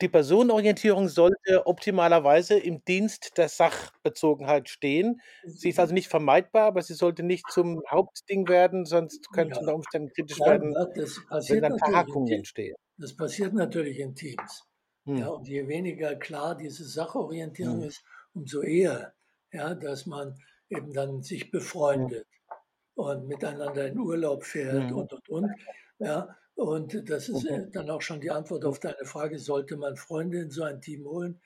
Die 0.01 0.09
Personenorientierung 0.09 1.09
sollte 1.09 1.67
optimalerweise 1.67 2.59
im 2.59 2.85
Dienst 2.85 3.37
der 3.37 3.49
Sachbezogenheit 3.49 4.69
stehen. 4.69 5.21
Sie 5.45 5.71
ist 5.71 5.81
also 5.81 5.93
nicht 5.93 6.09
vermeidbar, 6.09 6.67
aber 6.67 6.83
sie 6.83 6.95
sollte 6.95 7.23
nicht 7.23 7.51
zum 7.51 7.83
Hauptding 7.91 8.49
werden, 8.49 8.85
sonst 8.85 9.33
könnte 9.33 9.55
ja. 9.55 9.61
unter 9.61 9.75
Umständen 9.75 10.13
kritisch 10.13 10.39
ja, 10.39 10.47
werden, 10.47 10.75
wenn 10.75 11.63
dann 11.63 11.79
Verhackungen 11.79 12.33
entstehen. 12.33 12.77
Das 12.99 13.17
passiert 13.17 13.55
natürlich 13.55 13.99
in 13.99 14.15
Teams. 14.15 14.65
Hm. 15.07 15.17
Ja, 15.17 15.29
und 15.29 15.49
je 15.49 15.67
weniger 15.67 16.15
klar 16.17 16.57
diese 16.57 16.85
Sachorientierung 16.85 17.83
hm. 17.83 17.89
ist, 17.89 18.05
umso 18.33 18.63
eher, 18.63 19.15
ja, 19.53 19.75
dass 19.75 20.07
man 20.07 20.37
eben 20.69 20.93
dann 20.93 21.23
sich 21.23 21.51
befreundet 21.51 22.27
hm. 22.49 23.05
und 23.05 23.29
miteinander 23.29 23.89
in 23.89 23.99
Urlaub 23.99 24.45
fährt 24.45 24.91
hm. 24.91 24.97
und 24.97 25.13
und 25.13 25.29
und. 25.29 25.51
Ja, 25.99 26.37
und 26.55 27.11
das 27.11 27.29
ist 27.29 27.45
äh, 27.47 27.69
dann 27.71 27.91
auch 27.91 28.03
schon 28.03 28.21
die 28.21 28.31
Antwort 28.31 28.65
auf 28.65 28.79
deine 28.79 29.05
Frage, 29.05 29.39
sollte 29.39 29.77
man 29.77 29.97
Freunde 29.97 30.41
in 30.41 30.51
so 30.51 30.63
ein 30.63 30.81
Team 30.81 31.05
holen? 31.05 31.41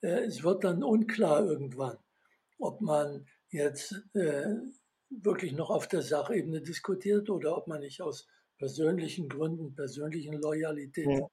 Äh, 0.00 0.24
es 0.24 0.42
wird 0.42 0.64
dann 0.64 0.82
unklar 0.82 1.44
irgendwann, 1.44 1.98
ob 2.58 2.80
man 2.80 3.26
jetzt 3.50 4.02
äh, 4.14 4.54
wirklich 5.10 5.52
noch 5.52 5.70
auf 5.70 5.88
der 5.88 6.02
Sachebene 6.02 6.62
diskutiert 6.62 7.28
oder 7.28 7.56
ob 7.56 7.66
man 7.66 7.80
nicht 7.80 8.00
aus 8.00 8.28
persönlichen 8.56 9.28
Gründen, 9.28 9.74
persönlichen 9.74 10.34
Loyalität 10.34 11.08
ja. 11.08 11.26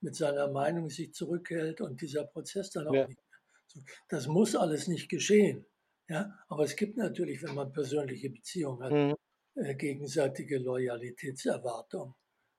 mit 0.00 0.14
seiner 0.14 0.48
Meinung 0.48 0.90
sich 0.90 1.14
zurückhält 1.14 1.80
und 1.80 2.00
dieser 2.00 2.24
Prozess 2.24 2.70
dann 2.70 2.88
auch 2.88 2.94
ja. 2.94 3.06
nicht 3.06 3.18
mehr. 3.18 3.84
Das 4.08 4.26
muss 4.26 4.54
alles 4.54 4.86
nicht 4.86 5.08
geschehen. 5.08 5.66
Ja, 6.08 6.38
aber 6.48 6.64
es 6.64 6.76
gibt 6.76 6.96
natürlich, 6.96 7.42
wenn 7.42 7.54
man 7.54 7.72
persönliche 7.72 8.30
Beziehungen 8.30 8.82
hat, 8.82 8.92
mhm. 8.92 9.14
äh, 9.54 9.74
gegenseitige 9.74 10.58
Loyalitätserwartungen. 10.58 12.14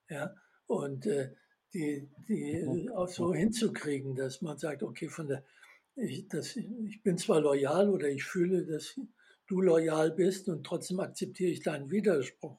Ja, 0.09 0.33
und 0.67 1.05
äh, 1.05 1.33
die, 1.73 2.09
die 2.27 2.63
mhm. 2.63 2.91
auch 2.93 3.07
so 3.07 3.33
hinzukriegen, 3.33 4.15
dass 4.15 4.41
man 4.41 4.57
sagt, 4.57 4.83
okay, 4.83 5.09
von 5.09 5.27
der, 5.27 5.43
ich, 5.95 6.27
das, 6.27 6.55
ich 6.55 7.01
bin 7.03 7.17
zwar 7.17 7.41
loyal 7.41 7.89
oder 7.89 8.07
ich 8.09 8.23
fühle, 8.23 8.65
dass 8.65 8.99
du 9.47 9.61
loyal 9.61 10.11
bist 10.11 10.47
und 10.49 10.65
trotzdem 10.65 10.99
akzeptiere 10.99 11.51
ich 11.51 11.61
deinen 11.61 11.89
Widerspruch. 11.89 12.57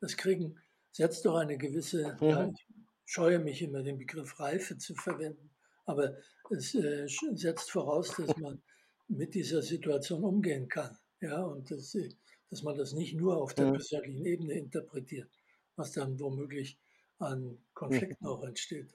Das 0.00 0.16
kriegen 0.16 0.58
setzt 0.90 1.24
doch 1.24 1.36
eine 1.36 1.56
gewisse, 1.56 2.16
mhm. 2.20 2.28
ja, 2.28 2.46
ich 2.48 2.66
scheue 3.04 3.38
mich 3.38 3.62
immer, 3.62 3.82
den 3.82 3.98
Begriff 3.98 4.38
Reife 4.38 4.76
zu 4.78 4.94
verwenden, 4.94 5.50
aber 5.86 6.16
es 6.50 6.74
äh, 6.74 7.06
setzt 7.34 7.70
voraus, 7.70 8.14
dass 8.16 8.36
man 8.36 8.62
mit 9.08 9.34
dieser 9.34 9.62
Situation 9.62 10.24
umgehen 10.24 10.68
kann. 10.68 10.96
Ja, 11.20 11.42
und 11.42 11.70
dass, 11.70 11.94
äh, 11.94 12.10
dass 12.50 12.62
man 12.62 12.76
das 12.76 12.92
nicht 12.92 13.14
nur 13.14 13.36
auf 13.36 13.54
der 13.54 13.70
persönlichen 13.70 14.24
Ebene 14.24 14.54
interpretiert, 14.54 15.30
was 15.76 15.92
dann 15.92 16.18
womöglich 16.20 16.78
an 17.22 17.58
Konflikten 17.74 18.24
mhm. 18.24 18.30
auch 18.30 18.44
entsteht. 18.44 18.94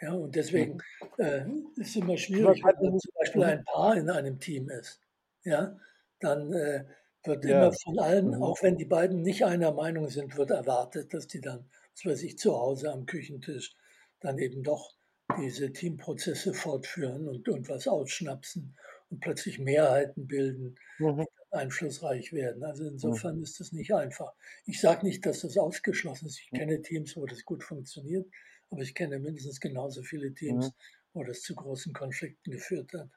Ja, 0.00 0.14
und 0.14 0.34
deswegen 0.34 0.80
mhm. 1.18 1.24
äh, 1.24 1.44
ist 1.80 1.90
es 1.90 1.96
immer 1.96 2.16
schwierig, 2.16 2.62
wenn 2.64 2.98
zum 2.98 3.12
Beispiel 3.18 3.42
ein 3.44 3.64
Paar 3.64 3.96
in 3.96 4.08
einem 4.08 4.38
Team 4.38 4.70
ist. 4.70 5.00
Ja, 5.44 5.78
dann 6.20 6.52
äh, 6.52 6.84
wird 7.24 7.44
ja. 7.44 7.62
immer 7.62 7.72
von 7.72 7.98
allen, 7.98 8.28
mhm. 8.28 8.42
auch 8.42 8.62
wenn 8.62 8.76
die 8.76 8.86
beiden 8.86 9.22
nicht 9.22 9.44
einer 9.44 9.72
Meinung 9.72 10.08
sind, 10.08 10.36
wird 10.36 10.50
erwartet, 10.50 11.12
dass 11.12 11.26
die 11.26 11.40
dann, 11.40 11.68
was 11.94 12.12
weiß 12.12 12.22
ich, 12.22 12.38
zu 12.38 12.58
Hause 12.58 12.92
am 12.92 13.06
Küchentisch 13.06 13.74
dann 14.20 14.38
eben 14.38 14.62
doch 14.62 14.94
diese 15.38 15.72
Teamprozesse 15.72 16.54
fortführen 16.54 17.28
und, 17.28 17.48
und 17.48 17.68
was 17.68 17.86
ausschnapsen 17.86 18.76
und 19.10 19.20
plötzlich 19.20 19.58
Mehrheiten 19.58 20.26
bilden, 20.26 20.76
mhm. 20.98 21.26
Einflussreich 21.50 22.32
werden. 22.32 22.64
Also 22.64 22.84
insofern 22.84 23.42
ist 23.42 23.60
das 23.60 23.72
nicht 23.72 23.92
einfach. 23.92 24.32
Ich 24.66 24.80
sage 24.80 25.06
nicht, 25.06 25.24
dass 25.26 25.40
das 25.40 25.56
ausgeschlossen 25.56 26.26
ist. 26.26 26.40
Ich 26.40 26.50
kenne 26.50 26.80
Teams, 26.82 27.16
wo 27.16 27.26
das 27.26 27.44
gut 27.44 27.64
funktioniert, 27.64 28.26
aber 28.70 28.82
ich 28.82 28.94
kenne 28.94 29.18
mindestens 29.18 29.60
genauso 29.60 30.02
viele 30.02 30.32
Teams, 30.32 30.72
wo 31.12 31.24
das 31.24 31.42
zu 31.42 31.54
großen 31.54 31.92
Konflikten 31.92 32.50
geführt 32.50 32.92
hat. 32.92 33.08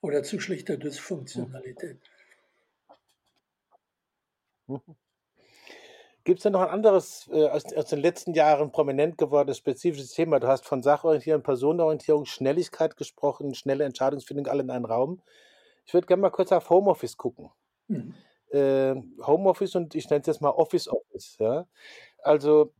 Oder 0.00 0.22
zu 0.22 0.40
schlichter. 0.40 0.76
Dysfunktionalität. 0.76 2.00
Mhm. 4.66 4.80
Gibt 6.24 6.38
es 6.38 6.42
denn 6.42 6.52
noch 6.52 6.60
ein 6.60 6.68
anderes, 6.68 7.28
äh, 7.32 7.48
aus, 7.48 7.72
aus, 7.72 7.86
den 7.86 8.00
letzten 8.00 8.34
Jahren 8.34 8.70
prominent 8.72 9.16
gewordenes 9.16 9.58
spezifisches 9.58 10.12
Thema? 10.12 10.38
Du 10.38 10.48
hast 10.48 10.66
von 10.66 10.82
Sachorientierung, 10.82 11.42
Personenorientierung, 11.42 12.26
Schnelligkeit 12.26 12.96
gesprochen, 12.96 13.54
schnelle 13.54 13.84
Entscheidungsfindung, 13.84 14.46
alle 14.46 14.62
in 14.62 14.70
einen 14.70 14.84
Raum. 14.84 15.22
Ich 15.90 15.94
würde 15.94 16.06
gerne 16.06 16.20
mal 16.20 16.30
kurz 16.30 16.52
auf 16.52 16.70
Homeoffice 16.70 17.16
gucken. 17.16 17.50
Mhm. 17.88 18.14
Äh, 18.52 18.94
Homeoffice 19.26 19.74
und 19.74 19.96
ich 19.96 20.08
nenne 20.08 20.20
es 20.20 20.28
jetzt 20.28 20.40
mal 20.40 20.50
Office 20.50 20.86
Office. 20.86 21.36
Ja? 21.40 21.66
Also 22.18 22.72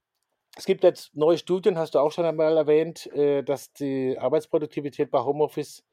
es 0.57 0.65
gibt 0.65 0.85
jetzt 0.85 1.17
neue 1.17 1.37
Studien, 1.37 1.77
hast 1.77 1.97
du 1.97 1.99
auch 1.99 2.13
schon 2.13 2.25
einmal 2.25 2.57
erwähnt, 2.57 3.13
äh, 3.13 3.43
dass 3.43 3.73
die 3.73 4.17
Arbeitsproduktivität 4.17 5.11
bei 5.11 5.25
Homeoffice 5.25 5.85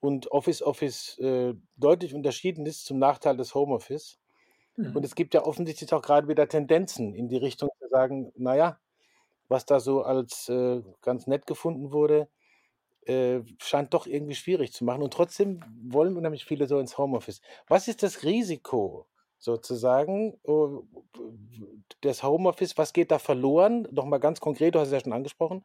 und 0.00 0.30
Office 0.32 0.60
Office 0.60 1.18
äh, 1.18 1.54
deutlich 1.78 2.14
unterschieden 2.14 2.66
ist 2.66 2.84
zum 2.84 2.98
Nachteil 2.98 3.38
des 3.38 3.54
Homeoffice. 3.54 4.18
Mhm. 4.76 4.96
Und 4.96 5.02
es 5.02 5.14
gibt 5.14 5.32
ja 5.32 5.42
offensichtlich 5.46 5.90
auch 5.94 6.02
gerade 6.02 6.28
wieder 6.28 6.46
Tendenzen 6.46 7.14
in 7.14 7.28
die 7.28 7.38
Richtung 7.38 7.70
zu 7.78 7.88
sagen, 7.88 8.32
naja, 8.36 8.78
was 9.48 9.64
da 9.64 9.80
so 9.80 10.02
als 10.02 10.50
äh, 10.50 10.82
ganz 11.00 11.26
nett 11.26 11.46
gefunden 11.46 11.90
wurde, 11.90 12.28
äh, 13.10 13.42
scheint 13.58 13.94
doch 13.94 14.06
irgendwie 14.06 14.34
schwierig 14.34 14.72
zu 14.72 14.84
machen. 14.84 15.02
Und 15.02 15.12
trotzdem 15.12 15.60
wollen 15.82 16.16
unheimlich 16.16 16.44
viele 16.44 16.66
so 16.66 16.78
ins 16.78 16.98
Homeoffice. 16.98 17.40
Was 17.68 17.88
ist 17.88 18.02
das 18.02 18.22
Risiko 18.22 19.06
sozusagen 19.38 20.38
oh, 20.44 20.84
des 22.04 22.22
Homeoffice? 22.22 22.78
Was 22.78 22.92
geht 22.92 23.10
da 23.10 23.18
verloren? 23.18 23.88
Nochmal 23.90 24.20
ganz 24.20 24.40
konkret, 24.40 24.74
du 24.74 24.80
hast 24.80 24.88
es 24.88 24.94
ja 24.94 25.00
schon 25.00 25.12
angesprochen. 25.12 25.64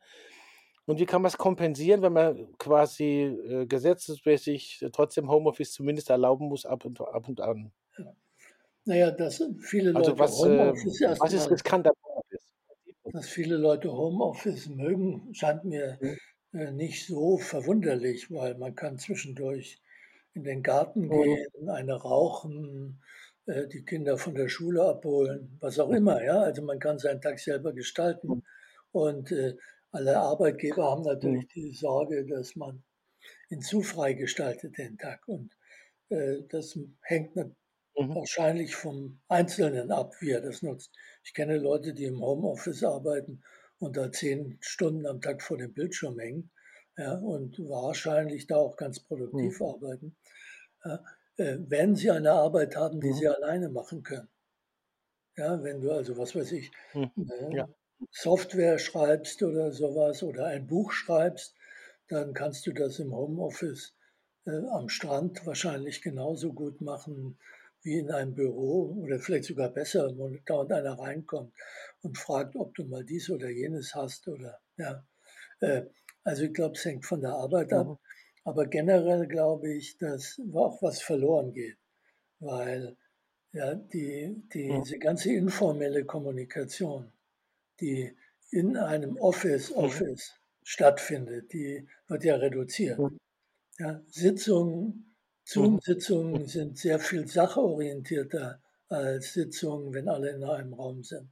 Und 0.87 0.99
wie 0.99 1.05
kann 1.05 1.21
man 1.21 1.29
es 1.29 1.37
kompensieren, 1.37 2.01
wenn 2.03 2.13
man 2.13 2.57
quasi 2.57 3.23
äh, 3.23 3.65
gesetzesmäßig 3.65 4.85
trotzdem 4.91 5.29
Homeoffice 5.29 5.73
zumindest 5.73 6.09
erlauben 6.09 6.47
muss 6.47 6.65
ab 6.65 6.85
und, 6.85 7.01
ab 7.01 7.27
und 7.27 7.41
an? 7.41 7.71
Naja, 8.85 9.09
dass 9.11 9.43
viele 9.61 9.95
Also 9.95 10.11
Leute 10.11 10.19
was, 10.19 10.43
äh, 10.43 10.43
Homeoffice 10.43 11.01
was 11.17 11.33
ist 11.33 11.47
erstmal, 11.47 11.47
riskant 11.47 11.87
am 11.87 11.93
Homeoffice? 12.03 12.45
dass 13.11 13.29
viele 13.29 13.57
Leute 13.57 13.91
Homeoffice 13.91 14.67
mögen, 14.69 15.33
scheint 15.33 15.63
mir 15.63 15.97
Mhm. 15.99 16.07
äh, 16.09 16.17
nicht 16.71 17.05
so 17.07 17.37
verwunderlich, 17.37 18.31
weil 18.31 18.55
man 18.57 18.75
kann 18.75 18.97
zwischendurch 18.99 19.81
in 20.33 20.43
den 20.43 20.63
Garten 20.63 21.09
Mhm. 21.09 21.35
gehen, 21.55 21.69
eine 21.69 21.93
rauchen, 21.95 23.03
äh, 23.45 23.67
die 23.67 23.83
Kinder 23.85 24.17
von 24.17 24.35
der 24.35 24.49
Schule 24.49 24.83
abholen, 24.85 25.57
was 25.61 25.79
auch 25.79 25.91
immer. 25.91 26.23
Ja, 26.23 26.41
also 26.41 26.61
man 26.63 26.79
kann 26.79 26.99
seinen 26.99 27.21
Tag 27.21 27.39
selber 27.39 27.73
gestalten 27.73 28.29
Mhm. 28.29 28.41
und 28.91 29.31
äh, 29.31 29.55
alle 29.91 30.19
Arbeitgeber 30.19 30.85
haben 30.91 31.03
Mhm. 31.21 31.41
natürlich 31.43 31.47
die 31.53 31.73
Sorge, 31.73 32.25
dass 32.25 32.55
man 32.55 32.83
ihn 33.49 33.61
zu 33.61 33.81
frei 33.81 34.13
gestaltet 34.13 34.77
den 34.77 34.97
Tag 34.97 35.27
und 35.27 35.55
äh, 36.09 36.43
das 36.49 36.77
hängt 37.01 37.35
Mhm. 37.99 38.15
wahrscheinlich 38.15 38.75
vom 38.75 39.21
Einzelnen 39.27 39.91
ab, 39.91 40.15
wie 40.21 40.31
er 40.31 40.41
das 40.41 40.61
nutzt. 40.61 40.91
Ich 41.23 41.33
kenne 41.33 41.57
Leute, 41.57 41.93
die 41.93 42.05
im 42.05 42.21
Homeoffice 42.21 42.83
arbeiten 42.83 43.43
und 43.79 43.97
da 43.97 44.11
zehn 44.11 44.57
Stunden 44.61 45.05
am 45.07 45.21
Tag 45.21 45.41
vor 45.41 45.57
dem 45.57 45.73
Bildschirm 45.73 46.19
hängen 46.19 46.51
ja, 46.97 47.15
und 47.17 47.59
wahrscheinlich 47.59 48.47
da 48.47 48.57
auch 48.57 48.77
ganz 48.77 48.99
Mhm. 49.33 49.55
produktiv 49.55 49.61
arbeiten, 49.61 50.17
ja, 50.85 51.03
äh, 51.37 51.57
wenn 51.61 51.95
sie 51.95 52.11
eine 52.11 52.33
Arbeit 52.33 52.75
haben, 52.77 53.01
die 53.01 53.11
Mhm. 53.11 53.13
sie 53.13 53.27
alleine 53.29 53.69
machen 53.69 54.03
können. 54.03 54.29
Ja, 55.37 55.61
wenn 55.63 55.81
du 55.81 55.91
also, 55.91 56.17
was 56.17 56.35
weiß 56.35 56.51
ich, 56.53 56.71
Mhm. 56.93 57.29
äh, 57.29 57.51
Ja. 57.51 57.67
Software 58.11 58.79
schreibst 58.79 59.43
oder 59.43 59.71
sowas 59.71 60.23
oder 60.23 60.45
ein 60.47 60.67
Buch 60.67 60.91
schreibst, 60.91 61.55
dann 62.07 62.33
kannst 62.33 62.65
du 62.67 62.73
das 62.73 62.99
im 62.99 63.13
Homeoffice 63.13 63.95
äh, 64.45 64.51
am 64.71 64.89
Strand 64.89 65.45
wahrscheinlich 65.45 66.01
genauso 66.01 66.53
gut 66.53 66.81
machen 66.81 67.37
wie 67.85 67.99
in 67.99 68.11
einem 68.11 68.33
Büro 68.33 68.97
oder 69.03 69.19
vielleicht 69.19 69.45
sogar 69.45 69.69
besser, 69.69 70.11
wo 70.17 70.27
dauernd 70.45 70.73
einer 70.73 70.97
reinkommt 70.97 71.53
und 72.01 72.17
fragt, 72.17 72.55
ob 72.55 72.73
du 72.73 72.83
mal 72.85 73.05
dies 73.05 73.29
oder 73.29 73.49
jenes 73.49 73.93
hast 73.93 74.27
oder 74.27 74.59
ja. 74.77 75.05
Äh, 75.59 75.83
also 76.23 76.43
ich 76.45 76.53
glaube, 76.53 76.75
es 76.75 76.83
hängt 76.83 77.05
von 77.05 77.21
der 77.21 77.33
Arbeit 77.33 77.71
ab. 77.71 77.87
Mhm. 77.87 77.97
Aber 78.43 78.65
generell 78.65 79.27
glaube 79.27 79.71
ich, 79.71 79.97
dass 79.99 80.41
auch 80.53 80.81
was 80.81 81.01
verloren 81.01 81.53
geht, 81.53 81.77
weil 82.39 82.97
ja, 83.51 83.75
die, 83.75 84.43
die, 84.51 84.71
mhm. 84.71 84.83
diese 84.83 84.97
ganze 84.97 85.31
informelle 85.31 86.05
Kommunikation, 86.05 87.11
die 87.79 88.15
in 88.49 88.77
einem 88.77 89.17
Office, 89.17 89.69
mhm. 89.69 89.77
Office 89.77 90.33
stattfindet, 90.63 91.53
die 91.53 91.87
wird 92.07 92.23
ja 92.23 92.35
reduziert. 92.35 92.97
Mhm. 92.97 93.19
Ja, 93.77 94.01
Sitzungen 94.07 95.14
Zoom-Sitzungen 95.47 96.41
mhm. 96.41 96.47
sind 96.47 96.77
sehr 96.77 96.99
viel 96.99 97.27
sachorientierter 97.27 98.59
als 98.89 99.33
Sitzungen, 99.33 99.93
wenn 99.93 100.09
alle 100.09 100.31
in 100.31 100.43
einem 100.43 100.73
Raum 100.73 101.03
sind. 101.03 101.31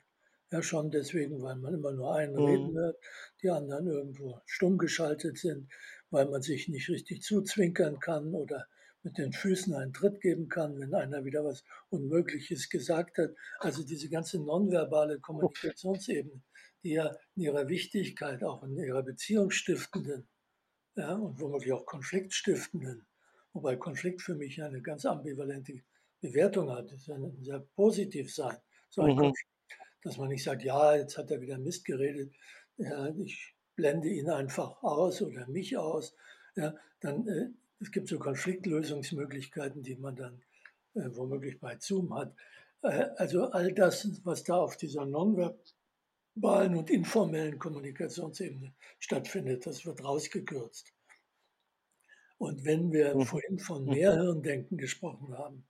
Ja, 0.52 0.62
schon 0.62 0.92
deswegen, 0.92 1.42
weil 1.42 1.56
man 1.56 1.74
immer 1.74 1.94
nur 1.94 2.16
einen 2.16 2.36
mhm. 2.36 2.46
reden 2.46 2.78
hört, 2.78 3.04
die 3.42 3.50
anderen 3.50 3.88
irgendwo 3.88 4.40
stumm 4.46 4.78
geschaltet 4.78 5.40
sind, 5.40 5.68
weil 6.12 6.28
man 6.28 6.44
sich 6.44 6.68
nicht 6.70 6.90
richtig 6.90 7.24
zuzwinkern 7.24 8.00
kann 8.00 8.36
oder 8.36 8.68
mit 9.02 9.18
den 9.18 9.34
Füßen 9.34 9.74
einen 9.74 9.94
Tritt 9.94 10.22
geben 10.22 10.48
kann, 10.48 10.80
wenn 10.80 10.94
einer 10.94 11.26
wieder 11.26 11.44
was 11.44 11.64
Unmögliches 11.90 12.70
gesagt 12.70 13.18
hat. 13.18 13.32
Also 13.60 13.84
diese 13.84 14.10
ganze 14.10 14.40
nonverbale 14.40 15.20
Kommunikationsebene, 15.20 16.44
die 16.84 16.92
ja 16.92 17.16
in 17.36 17.42
ihrer 17.42 17.68
Wichtigkeit, 17.68 18.44
auch 18.44 18.64
in 18.64 18.78
ihrer 18.78 19.02
beziehungsstiftenden 19.02 20.28
ja, 20.96 21.16
und 21.16 21.42
womöglich 21.42 21.74
auch 21.74 21.88
konfliktstiftenden 21.88 23.08
Wobei 23.54 23.76
Konflikt 23.76 24.22
für 24.22 24.36
mich 24.36 24.62
eine 24.62 24.82
ganz 24.82 25.06
ambivalente 25.06 25.82
Bewertung 26.22 26.72
hat. 26.72 26.92
Es 26.92 27.06
kann 27.06 27.38
sehr 27.42 27.60
positiv 27.76 28.34
sein, 28.34 28.58
so 28.90 29.02
ein 29.02 29.12
mhm. 29.12 29.20
Konflikt, 29.20 29.50
dass 30.04 30.18
man 30.18 30.30
nicht 30.30 30.44
sagt, 30.44 30.64
ja, 30.64 30.96
jetzt 30.96 31.18
hat 31.18 31.32
er 31.32 31.42
wieder 31.42 31.58
Mist 31.58 31.86
geredet, 31.86 32.34
ja, 32.78 33.10
ich 33.10 33.56
blende 33.76 34.10
ihn 34.10 34.30
einfach 34.30 34.82
aus 34.84 35.22
oder 35.22 35.48
mich 35.48 35.78
aus. 35.78 36.16
Ja, 36.56 36.74
dann, 37.00 37.28
äh, 37.28 37.50
es 37.80 37.92
gibt 37.92 38.08
so 38.08 38.18
Konfliktlösungsmöglichkeiten, 38.20 39.84
die 39.84 39.96
man 39.96 40.16
dann 40.16 40.42
äh, 40.96 41.10
womöglich 41.14 41.60
bei 41.60 41.78
Zoom 41.80 42.14
hat. 42.16 42.34
Äh, 42.82 43.10
also 43.18 43.52
all 43.52 43.74
das, 43.74 44.22
was 44.24 44.44
da 44.44 44.58
auf 44.58 44.78
dieser 44.78 45.06
nonverbalen 45.06 46.76
und 46.76 46.90
informellen 46.90 47.60
Kommunikationsebene 47.60 48.74
stattfindet, 49.00 49.66
das 49.66 49.86
wird 49.86 50.04
rausgekürzt. 50.04 50.93
Und 52.44 52.66
wenn 52.66 52.92
wir 52.92 53.16
mhm. 53.16 53.22
vorhin 53.22 53.58
von 53.58 53.86
mhm. 53.86 53.92
Mehrhirndenken 53.92 54.78
gesprochen 54.78 55.38
haben, 55.38 55.66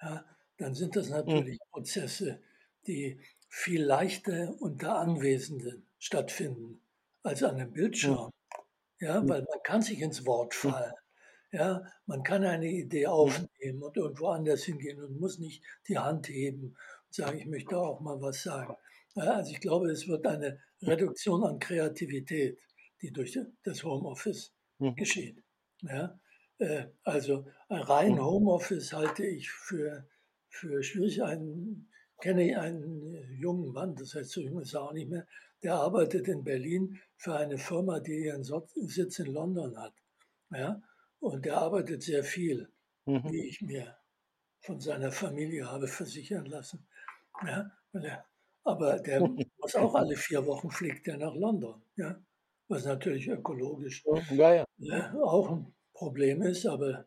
ja, 0.00 0.24
dann 0.58 0.74
sind 0.74 0.94
das 0.94 1.08
mhm. 1.08 1.16
natürlich 1.16 1.58
mhm. 1.58 1.70
Prozesse, 1.72 2.40
die 2.86 3.20
viel 3.48 3.82
leichter 3.82 4.54
unter 4.60 4.96
Anwesenden 4.96 5.86
stattfinden 5.98 6.80
als 7.22 7.42
an 7.42 7.56
einem 7.56 7.72
Bildschirm. 7.72 8.30
Ja, 9.00 9.16
weil 9.28 9.42
man 9.42 9.62
kann 9.64 9.82
sich 9.82 10.00
ins 10.00 10.24
Wort 10.24 10.54
fallen. 10.54 10.92
Ja, 11.50 11.84
man 12.06 12.22
kann 12.22 12.44
eine 12.44 12.68
Idee 12.68 13.06
aufnehmen 13.06 13.82
und 13.82 13.96
irgendwo 13.96 14.28
anders 14.28 14.64
hingehen 14.64 15.02
und 15.02 15.20
muss 15.20 15.38
nicht 15.38 15.62
die 15.88 15.98
Hand 15.98 16.28
heben 16.28 16.76
und 17.06 17.14
sagen, 17.14 17.38
ich 17.38 17.46
möchte 17.46 17.76
auch 17.76 18.00
mal 18.00 18.20
was 18.20 18.42
sagen. 18.42 18.74
Ja, 19.14 19.34
also 19.34 19.52
ich 19.52 19.60
glaube, 19.60 19.90
es 19.90 20.08
wird 20.08 20.26
eine 20.26 20.60
Reduktion 20.82 21.44
an 21.44 21.58
Kreativität, 21.58 22.58
die 23.02 23.12
durch 23.12 23.38
das 23.62 23.84
Homeoffice 23.84 24.52
geschieht. 24.96 25.43
Ja? 25.88 26.18
Äh, 26.58 26.86
also 27.02 27.46
ein 27.68 27.82
rein. 27.82 28.22
Homeoffice 28.22 28.92
halte 28.92 29.24
ich 29.26 29.50
für, 29.50 30.06
für 30.48 30.82
schwierig. 30.82 31.22
Einen, 31.22 31.88
kenne 32.20 32.48
ich 32.48 32.56
einen 32.56 33.36
jungen 33.38 33.72
Mann, 33.72 33.96
das 33.96 34.14
heißt 34.14 34.30
so 34.30 34.40
jung 34.40 34.60
ist 34.60 34.74
er 34.74 34.82
auch 34.82 34.92
nicht 34.92 35.10
mehr, 35.10 35.26
der 35.62 35.74
arbeitet 35.74 36.28
in 36.28 36.44
Berlin 36.44 37.00
für 37.16 37.36
eine 37.36 37.58
Firma, 37.58 38.00
die 38.00 38.24
ihren 38.24 38.44
Sitz 38.44 39.18
in 39.18 39.32
London 39.32 39.76
hat. 39.78 39.94
Ja? 40.50 40.80
Und 41.20 41.44
der 41.44 41.58
arbeitet 41.58 42.02
sehr 42.02 42.22
viel, 42.22 42.70
mhm. 43.06 43.24
wie 43.30 43.48
ich 43.48 43.62
mir 43.62 43.96
von 44.60 44.80
seiner 44.80 45.10
Familie 45.10 45.70
habe 45.70 45.86
versichern 45.86 46.46
lassen. 46.46 46.86
Ja? 47.46 47.70
Aber 48.62 48.98
der 48.98 49.20
muss 49.58 49.74
auch 49.74 49.94
alle 49.94 50.16
vier 50.16 50.44
Wochen 50.46 50.70
fliegt 50.70 51.08
er 51.08 51.16
nach 51.16 51.34
London. 51.34 51.82
Ja? 51.96 52.22
Was 52.68 52.84
natürlich 52.84 53.28
ökologisch 53.28 54.04
ja, 54.30 54.54
ja. 54.54 54.66
Äh, 54.78 55.16
auch 55.22 55.50
ein 55.50 55.74
Problem 55.92 56.42
ist, 56.42 56.66
aber 56.66 57.06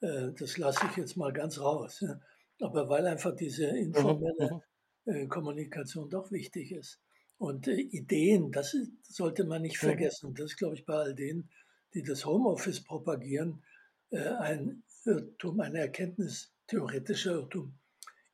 äh, 0.00 0.32
das 0.38 0.58
lasse 0.58 0.86
ich 0.90 0.96
jetzt 0.96 1.16
mal 1.16 1.32
ganz 1.32 1.60
raus. 1.60 2.00
Ja. 2.00 2.20
Aber 2.60 2.88
weil 2.88 3.06
einfach 3.06 3.34
diese 3.34 3.70
mhm, 3.72 3.78
informelle 3.78 4.62
mhm. 5.04 5.12
äh, 5.12 5.26
Kommunikation 5.26 6.10
doch 6.10 6.30
wichtig 6.30 6.72
ist. 6.72 7.00
Und 7.38 7.68
äh, 7.68 7.74
Ideen, 7.74 8.50
das 8.50 8.76
sollte 9.02 9.44
man 9.44 9.62
nicht 9.62 9.78
vergessen. 9.78 10.34
Das 10.34 10.52
ist, 10.52 10.56
glaube 10.56 10.74
ich, 10.74 10.84
bei 10.84 10.94
all 10.94 11.14
denen, 11.14 11.50
die 11.94 12.02
das 12.02 12.24
Homeoffice 12.24 12.82
propagieren, 12.82 13.62
äh, 14.10 14.18
ein 14.18 14.82
Irrtum, 15.04 15.60
ein 15.60 15.74
erkenntnistheoretischer 15.74 17.32
Irrtum. 17.32 17.78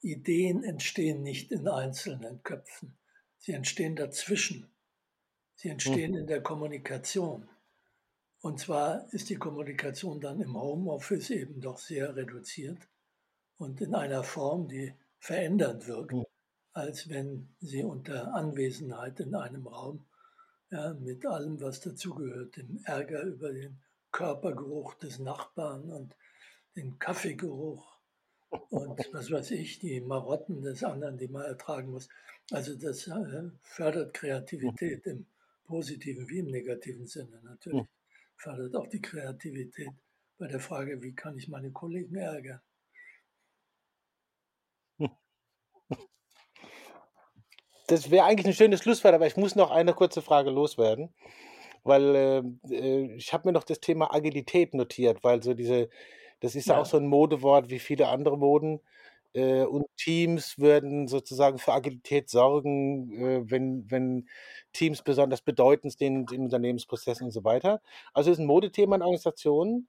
Ideen 0.00 0.64
entstehen 0.64 1.22
nicht 1.22 1.52
in 1.52 1.68
einzelnen 1.68 2.42
Köpfen. 2.42 2.96
Sie 3.38 3.52
entstehen 3.52 3.96
dazwischen. 3.96 4.71
Sie 5.62 5.68
entstehen 5.68 6.11
mhm. 6.11 6.18
in 6.18 6.27
der 6.27 6.42
Kommunikation. 6.42 7.48
Und 8.40 8.59
zwar 8.59 9.07
ist 9.14 9.31
die 9.31 9.37
Kommunikation 9.37 10.20
dann 10.20 10.40
im 10.40 10.61
Homeoffice 10.61 11.31
eben 11.31 11.61
doch 11.61 11.79
sehr 11.79 12.16
reduziert 12.16 12.88
und 13.59 13.81
in 13.81 13.94
einer 13.94 14.25
Form, 14.25 14.66
die 14.66 14.92
verändernd 15.20 15.87
wirkt, 15.87 16.14
mhm. 16.14 16.25
als 16.72 17.09
wenn 17.09 17.55
sie 17.61 17.85
unter 17.85 18.35
Anwesenheit 18.35 19.20
in 19.20 19.37
einem 19.37 19.68
Raum 19.68 20.05
ja, 20.72 20.94
mit 20.94 21.25
allem, 21.27 21.61
was 21.61 21.79
dazugehört, 21.79 22.57
dem 22.57 22.81
Ärger 22.83 23.22
über 23.22 23.53
den 23.53 23.81
Körpergeruch 24.11 24.94
des 24.94 25.20
Nachbarn 25.20 25.92
und 25.92 26.16
den 26.75 26.98
Kaffeegeruch 26.98 28.01
und 28.51 28.98
was 29.12 29.31
weiß 29.31 29.53
ich, 29.53 29.79
die 29.79 30.01
Marotten 30.01 30.61
des 30.61 30.83
anderen, 30.83 31.18
die 31.18 31.29
man 31.29 31.44
ertragen 31.44 31.92
muss. 31.92 32.09
Also 32.51 32.75
das 32.75 33.07
äh, 33.07 33.44
fördert 33.61 34.12
Kreativität 34.12 35.07
im 35.07 35.25
positiven 35.64 36.29
wie 36.29 36.38
im 36.38 36.46
negativen 36.46 37.07
Sinne 37.07 37.40
natürlich. 37.42 37.81
Hm. 37.81 37.88
Fördert 38.37 38.75
auch 38.75 38.88
die 38.88 39.01
Kreativität 39.01 39.92
bei 40.38 40.48
der 40.48 40.61
Frage, 40.61 41.01
wie 41.03 41.14
kann 41.14 41.37
ich 41.37 41.48
meine 41.48 41.70
Kollegen 41.70 42.16
ärgern. 42.16 42.61
Das 47.92 48.11
wäre 48.11 48.25
eigentlich 48.25 48.46
ein 48.46 48.55
schönes 48.55 48.81
Schlusswort, 48.81 49.12
aber 49.12 49.27
ich 49.27 49.37
muss 49.37 49.55
noch 49.55 49.70
eine 49.70 49.92
kurze 49.92 50.22
Frage 50.22 50.51
loswerden, 50.51 51.12
weil 51.83 52.14
ähm, 52.16 52.61
äh, 52.70 53.16
ich 53.16 53.35
habe 53.35 53.48
mir 53.48 53.53
noch 53.53 53.64
das 53.64 53.81
Thema 53.81 54.14
Agilität 54.14 54.72
notiert, 54.72 55.22
weil 55.22 55.42
so 55.42 55.53
diese, 55.53 55.90
das 56.40 56.55
ist 56.55 56.68
ja 56.68 56.81
auch 56.81 56.87
so 56.87 56.96
ein 56.96 57.07
Modewort 57.07 57.68
wie 57.68 57.81
viele 57.81 58.09
andere 58.09 58.38
Moden. 58.38 58.81
Äh, 59.35 59.64
und 59.64 59.87
Teams 59.97 60.59
würden 60.59 61.09
sozusagen 61.09 61.59
für 61.59 61.73
Agilität 61.73 62.29
sorgen, 62.29 63.12
äh, 63.12 63.51
wenn, 63.51 63.90
wenn 63.90 64.29
Teams 64.73 65.03
besonders 65.03 65.40
bedeutend 65.40 65.97
sind 65.97 66.33
in 66.33 66.42
Unternehmensprozessen 66.42 67.27
und 67.27 67.33
so 67.33 67.45
weiter. 67.45 67.81
Also 68.12 68.31
es 68.31 68.38
ist 68.38 68.42
ein 68.42 68.47
Modethema 68.47 68.97
in 68.97 69.03
Organisationen. 69.03 69.88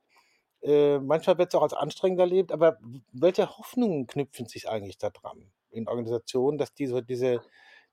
Äh, 0.62 0.99
manchmal 0.99 1.38
wird 1.38 1.53
es 1.53 1.56
auch 1.56 1.63
als 1.63 1.73
anstrengend 1.73 2.19
erlebt, 2.19 2.51
aber 2.51 2.79
welche 3.12 3.58
Hoffnungen 3.58 4.08
knüpfen 4.08 4.45
sich 4.47 4.69
eigentlich 4.69 4.97
daran 4.97 5.51
in 5.71 5.88
Organisationen, 5.89 6.58
dass 6.58 6.73
die 6.73 6.88
so 6.88 7.01
diese, 7.01 7.41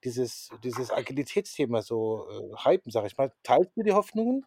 dieses, 0.04 0.50
dieses 0.62 0.92
Agilitätsthema 0.92 1.82
so 1.82 2.28
äh, 2.30 2.56
hypen, 2.64 2.92
sage 2.92 3.08
ich 3.08 3.16
mal. 3.16 3.32
Teilst 3.42 3.76
du 3.76 3.82
die 3.82 3.92
Hoffnungen? 3.92 4.46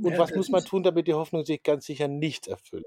Und 0.00 0.12
ja, 0.12 0.18
was 0.18 0.34
muss 0.34 0.50
man 0.50 0.64
tun, 0.64 0.82
damit 0.82 1.08
die 1.08 1.14
Hoffnungen 1.14 1.46
sich 1.46 1.62
ganz 1.62 1.86
sicher 1.86 2.06
nicht 2.06 2.46
erfüllen? 2.46 2.84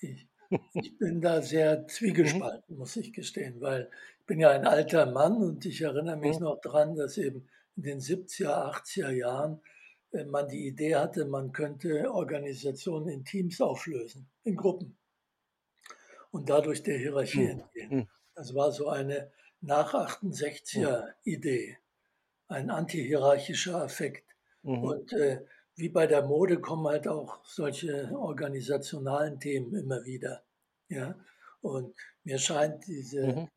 Ich, 0.00 0.26
ich 0.74 0.98
bin 0.98 1.20
da 1.20 1.42
sehr 1.42 1.80
mhm. 1.80 1.88
zwiegespalten, 1.88 2.76
muss 2.76 2.96
ich 2.96 3.12
gestehen, 3.12 3.60
weil 3.60 3.90
ich 4.20 4.26
bin 4.26 4.40
ja 4.40 4.50
ein 4.50 4.66
alter 4.66 5.06
Mann 5.06 5.36
und 5.36 5.64
ich 5.64 5.80
erinnere 5.80 6.16
mich 6.16 6.38
mhm. 6.38 6.44
noch 6.44 6.60
daran, 6.60 6.94
dass 6.94 7.18
eben 7.18 7.48
in 7.76 7.82
den 7.82 8.00
70er, 8.00 8.72
80er 8.72 9.10
Jahren 9.10 9.60
äh, 10.12 10.24
man 10.24 10.48
die 10.48 10.66
Idee 10.66 10.96
hatte, 10.96 11.24
man 11.24 11.52
könnte 11.52 12.12
Organisationen 12.12 13.08
in 13.08 13.24
Teams 13.24 13.60
auflösen, 13.60 14.30
in 14.44 14.56
Gruppen 14.56 14.96
und 16.30 16.48
dadurch 16.48 16.82
der 16.82 16.98
Hierarchie 16.98 17.44
mhm. 17.44 17.60
entgehen. 17.60 18.08
Das 18.34 18.54
war 18.54 18.72
so 18.72 18.88
eine 18.88 19.30
nach 19.60 19.94
68er 19.94 21.14
Idee, 21.24 21.78
ein 22.48 22.70
antihierarchischer 22.70 23.82
Affekt. 23.82 24.26
Und 24.62 25.12
äh, 25.12 25.44
wie 25.76 25.88
bei 25.88 26.06
der 26.06 26.22
Mode 26.22 26.60
kommen 26.60 26.86
halt 26.86 27.08
auch 27.08 27.44
solche 27.44 28.10
organisationalen 28.14 29.40
Themen 29.40 29.74
immer 29.74 30.04
wieder. 30.04 30.42
Ja? 30.88 31.14
Und 31.60 31.94
mir 32.24 32.38
scheint 32.38 32.86
diese 32.86 33.48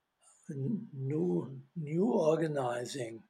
mhm. 0.48 0.90
New, 0.94 1.48
New 1.76 2.14
Organizing, 2.14 3.24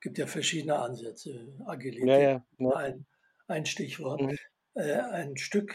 gibt 0.00 0.18
ja 0.18 0.26
verschiedene 0.26 0.78
Ansätze, 0.78 1.54
Agilität, 1.66 2.08
ja, 2.08 2.18
ja, 2.18 2.46
ja. 2.58 2.70
Ein, 2.70 3.06
ein 3.46 3.66
Stichwort, 3.66 4.22
mhm. 4.22 4.38
äh, 4.74 4.94
ein 4.94 5.36
Stück 5.36 5.74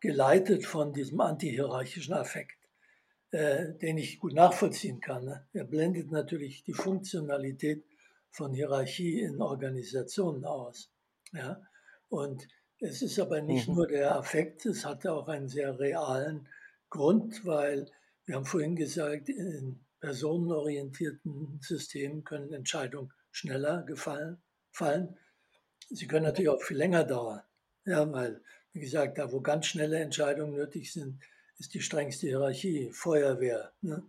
geleitet 0.00 0.64
von 0.64 0.92
diesem 0.92 1.20
antihierarchischen 1.20 2.14
Affekt. 2.14 2.56
äh, 3.32 3.74
den 3.74 3.98
ich 3.98 4.18
gut 4.18 4.32
nachvollziehen 4.32 5.00
kann. 5.00 5.24
Ne? 5.24 5.46
Er 5.52 5.64
blendet 5.64 6.10
natürlich 6.10 6.64
die 6.64 6.72
Funktionalität 6.72 7.84
von 8.30 8.52
Hierarchie 8.52 9.20
in 9.20 9.40
Organisationen 9.40 10.44
aus. 10.44 10.90
Ja? 11.32 11.60
Und 12.10 12.46
es 12.80 13.02
ist 13.02 13.18
aber 13.18 13.40
nicht 13.40 13.68
mhm. 13.68 13.76
nur 13.76 13.86
der 13.86 14.16
Affekt, 14.16 14.66
es 14.66 14.84
hat 14.84 15.06
auch 15.06 15.28
einen 15.28 15.48
sehr 15.48 15.78
realen 15.78 16.48
Grund, 16.90 17.46
weil 17.46 17.90
wir 18.26 18.34
haben 18.34 18.44
vorhin 18.44 18.76
gesagt, 18.76 19.28
in 19.28 19.80
personenorientierten 20.00 21.60
Systemen 21.62 22.24
können 22.24 22.52
Entscheidungen 22.52 23.12
schneller 23.30 23.82
gefallen, 23.84 24.42
fallen. 24.72 25.16
Sie 25.88 26.06
können 26.06 26.24
natürlich 26.24 26.48
auch 26.48 26.62
viel 26.62 26.76
länger 26.76 27.04
dauern. 27.04 27.42
Ja, 27.84 28.10
weil, 28.12 28.42
wie 28.72 28.80
gesagt, 28.80 29.18
da 29.18 29.32
wo 29.32 29.40
ganz 29.40 29.66
schnelle 29.66 29.98
Entscheidungen 29.98 30.54
nötig 30.54 30.92
sind, 30.92 31.20
ist 31.58 31.74
die 31.74 31.80
strengste 31.80 32.26
Hierarchie, 32.26 32.90
Feuerwehr. 32.92 33.72
Ne? 33.82 34.02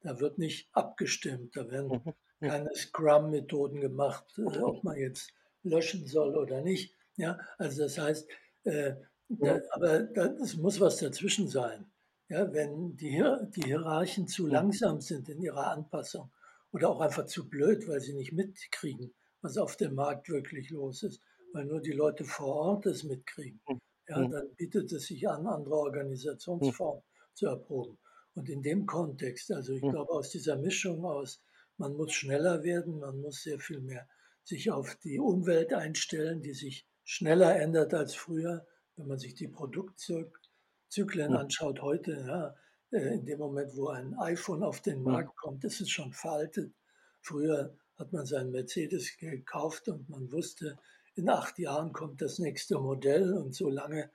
Da 0.00 0.20
wird 0.20 0.38
nicht 0.38 0.68
abgestimmt, 0.72 1.56
da 1.56 1.70
werden 1.70 2.02
mhm. 2.40 2.46
keine 2.46 2.74
Scrum-Methoden 2.74 3.80
gemacht, 3.80 4.24
äh, 4.38 4.58
ob 4.58 4.84
man 4.84 4.96
jetzt 4.96 5.32
löschen 5.62 6.06
soll 6.06 6.36
oder 6.36 6.60
nicht. 6.60 6.94
Ja, 7.18 7.38
also 7.58 7.82
das 7.82 7.98
heißt, 7.98 8.28
äh, 8.64 8.94
da, 9.28 9.60
aber 9.72 10.08
es 10.40 10.56
muss 10.56 10.80
was 10.80 10.98
dazwischen 10.98 11.48
sein. 11.48 11.90
Ja, 12.28 12.52
wenn 12.52 12.96
die, 12.96 13.22
die 13.56 13.62
Hierarchen 13.62 14.28
zu 14.28 14.46
langsam 14.46 15.00
sind 15.00 15.28
in 15.28 15.42
ihrer 15.42 15.66
Anpassung 15.72 16.30
oder 16.72 16.90
auch 16.90 17.00
einfach 17.00 17.26
zu 17.26 17.48
blöd, 17.48 17.88
weil 17.88 18.00
sie 18.00 18.14
nicht 18.14 18.32
mitkriegen, 18.32 19.14
was 19.42 19.58
auf 19.58 19.76
dem 19.76 19.94
Markt 19.94 20.28
wirklich 20.28 20.70
los 20.70 21.02
ist, 21.02 21.20
weil 21.52 21.64
nur 21.64 21.80
die 21.80 21.92
Leute 21.92 22.24
vor 22.24 22.54
Ort 22.54 22.86
es 22.86 23.02
mitkriegen, 23.02 23.60
ja, 24.08 24.24
dann 24.26 24.54
bietet 24.56 24.92
es 24.92 25.06
sich 25.06 25.28
an, 25.28 25.46
andere 25.46 25.76
Organisationsformen 25.76 27.02
zu 27.34 27.46
erproben. 27.46 27.98
Und 28.34 28.48
in 28.48 28.62
dem 28.62 28.86
Kontext, 28.86 29.50
also 29.50 29.72
ich 29.72 29.82
glaube, 29.82 30.12
aus 30.12 30.30
dieser 30.30 30.56
Mischung 30.56 31.04
aus, 31.04 31.42
man 31.78 31.94
muss 31.94 32.12
schneller 32.12 32.62
werden, 32.62 33.00
man 33.00 33.20
muss 33.20 33.42
sehr 33.42 33.58
viel 33.58 33.80
mehr 33.80 34.06
sich 34.44 34.70
auf 34.70 34.96
die 34.96 35.18
Umwelt 35.18 35.74
einstellen, 35.74 36.42
die 36.42 36.54
sich 36.54 36.87
schneller 37.08 37.56
ändert 37.58 37.94
als 37.94 38.14
früher, 38.14 38.66
wenn 38.96 39.06
man 39.06 39.18
sich 39.18 39.34
die 39.34 39.48
Produktzyklen 39.48 41.34
anschaut 41.34 41.80
heute. 41.80 42.12
Ja, 42.12 42.54
äh, 42.90 43.14
in 43.14 43.24
dem 43.24 43.38
Moment, 43.38 43.74
wo 43.76 43.88
ein 43.88 44.14
iPhone 44.18 44.62
auf 44.62 44.82
den 44.82 45.02
Markt 45.02 45.34
kommt, 45.36 45.64
ist 45.64 45.80
es 45.80 45.88
schon 45.88 46.12
veraltet. 46.12 46.74
Früher 47.22 47.74
hat 47.96 48.12
man 48.12 48.26
seinen 48.26 48.50
Mercedes 48.50 49.16
gekauft 49.16 49.88
und 49.88 50.10
man 50.10 50.30
wusste, 50.30 50.78
in 51.14 51.30
acht 51.30 51.58
Jahren 51.58 51.94
kommt 51.94 52.20
das 52.20 52.38
nächste 52.38 52.78
Modell 52.78 53.32
und 53.32 53.54
so 53.54 53.70
lange 53.70 54.10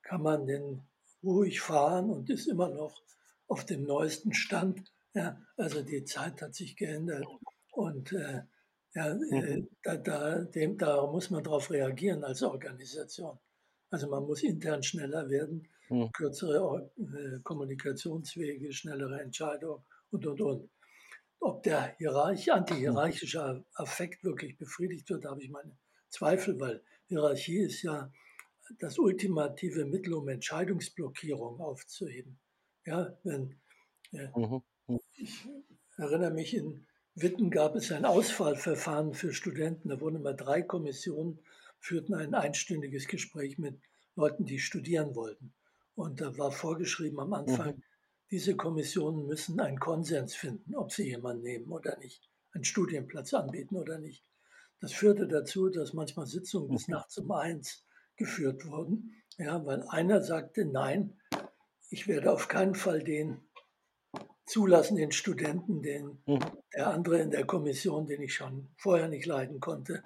kann 0.00 0.22
man 0.22 0.46
den 0.46 0.82
ruhig 1.22 1.60
fahren 1.60 2.08
und 2.08 2.30
ist 2.30 2.46
immer 2.46 2.70
noch 2.70 3.02
auf 3.46 3.66
dem 3.66 3.84
neuesten 3.84 4.32
Stand. 4.32 4.90
Ja, 5.12 5.38
also 5.58 5.82
die 5.82 6.04
Zeit 6.04 6.40
hat 6.40 6.54
sich 6.54 6.76
geändert 6.76 7.26
und 7.72 8.10
äh, 8.12 8.44
ja, 8.94 9.06
äh, 9.10 9.58
mhm. 9.58 9.68
da, 9.82 9.96
da, 9.96 10.38
dem, 10.44 10.78
da 10.78 11.06
muss 11.06 11.30
man 11.30 11.42
darauf 11.42 11.70
reagieren 11.70 12.24
als 12.24 12.42
Organisation. 12.42 13.38
Also 13.90 14.08
man 14.08 14.24
muss 14.24 14.42
intern 14.42 14.82
schneller 14.82 15.28
werden, 15.28 15.68
mhm. 15.88 16.10
kürzere 16.12 16.90
äh, 16.98 17.40
Kommunikationswege, 17.42 18.72
schnellere 18.72 19.20
Entscheidungen 19.20 19.84
und, 20.10 20.26
und, 20.26 20.40
und. 20.40 20.70
Ob 21.40 21.62
der 21.62 21.94
Hierarch, 21.98 22.52
antihierarchische 22.52 23.64
Affekt 23.74 24.24
wirklich 24.24 24.56
befriedigt 24.58 25.08
wird, 25.08 25.24
habe 25.24 25.40
ich 25.40 25.50
meine 25.50 25.76
Zweifel, 26.08 26.58
weil 26.58 26.82
Hierarchie 27.06 27.58
ist 27.58 27.82
ja 27.82 28.10
das 28.80 28.98
ultimative 28.98 29.84
Mittel, 29.84 30.14
um 30.14 30.28
Entscheidungsblockierung 30.28 31.60
aufzuheben. 31.60 32.38
Ja, 32.84 33.16
wenn, 33.22 33.60
äh, 34.12 34.28
mhm. 34.34 34.62
Ich 35.14 35.46
erinnere 35.96 36.32
mich 36.32 36.54
in 36.54 36.86
Witten 37.20 37.50
gab 37.50 37.74
es 37.74 37.90
ein 37.90 38.04
Auswahlverfahren 38.04 39.12
für 39.12 39.32
Studenten. 39.32 39.88
Da 39.88 40.00
wurden 40.00 40.16
immer 40.16 40.34
drei 40.34 40.62
Kommissionen, 40.62 41.40
führten 41.80 42.14
ein 42.14 42.32
einstündiges 42.32 43.08
Gespräch 43.08 43.58
mit 43.58 43.80
Leuten, 44.14 44.44
die 44.44 44.60
studieren 44.60 45.16
wollten. 45.16 45.52
Und 45.96 46.20
da 46.20 46.38
war 46.38 46.52
vorgeschrieben 46.52 47.18
am 47.18 47.32
Anfang, 47.32 47.76
mhm. 47.76 47.82
diese 48.30 48.54
Kommissionen 48.54 49.26
müssen 49.26 49.58
einen 49.58 49.80
Konsens 49.80 50.36
finden, 50.36 50.76
ob 50.76 50.92
sie 50.92 51.08
jemanden 51.08 51.42
nehmen 51.42 51.72
oder 51.72 51.98
nicht, 51.98 52.30
einen 52.52 52.64
Studienplatz 52.64 53.34
anbieten 53.34 53.76
oder 53.76 53.98
nicht. 53.98 54.24
Das 54.80 54.92
führte 54.92 55.26
dazu, 55.26 55.70
dass 55.70 55.94
manchmal 55.94 56.26
Sitzungen 56.26 56.68
bis 56.68 56.86
mhm. 56.86 56.94
nachts 56.94 57.18
um 57.18 57.32
eins 57.32 57.84
geführt 58.16 58.64
wurden, 58.64 59.14
ja, 59.38 59.64
weil 59.66 59.82
einer 59.88 60.22
sagte, 60.22 60.64
nein, 60.64 61.18
ich 61.90 62.06
werde 62.06 62.30
auf 62.30 62.46
keinen 62.46 62.76
Fall 62.76 63.02
den 63.02 63.40
zulassen, 64.48 64.96
den 64.96 65.12
Studenten, 65.12 65.82
den 65.82 66.18
mhm. 66.26 66.40
der 66.74 66.88
andere 66.88 67.20
in 67.20 67.30
der 67.30 67.44
Kommission, 67.44 68.06
den 68.06 68.22
ich 68.22 68.34
schon 68.34 68.68
vorher 68.76 69.08
nicht 69.08 69.26
leiden 69.26 69.60
konnte, 69.60 70.02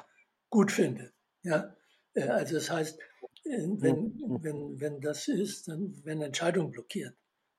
gut 0.51 0.73
findet. 0.73 1.13
Ja? 1.43 1.75
Äh, 2.15 2.29
also 2.29 2.57
das 2.57 2.71
heißt, 2.71 2.99
äh, 3.45 3.69
wenn, 3.79 4.03
mhm. 4.03 4.39
wenn, 4.43 4.81
wenn 4.81 5.01
das 5.01 5.29
ist, 5.29 5.69
dann 5.69 6.05
werden 6.05 6.23
Entscheidungen 6.23 6.71
blockiert. 6.71 7.15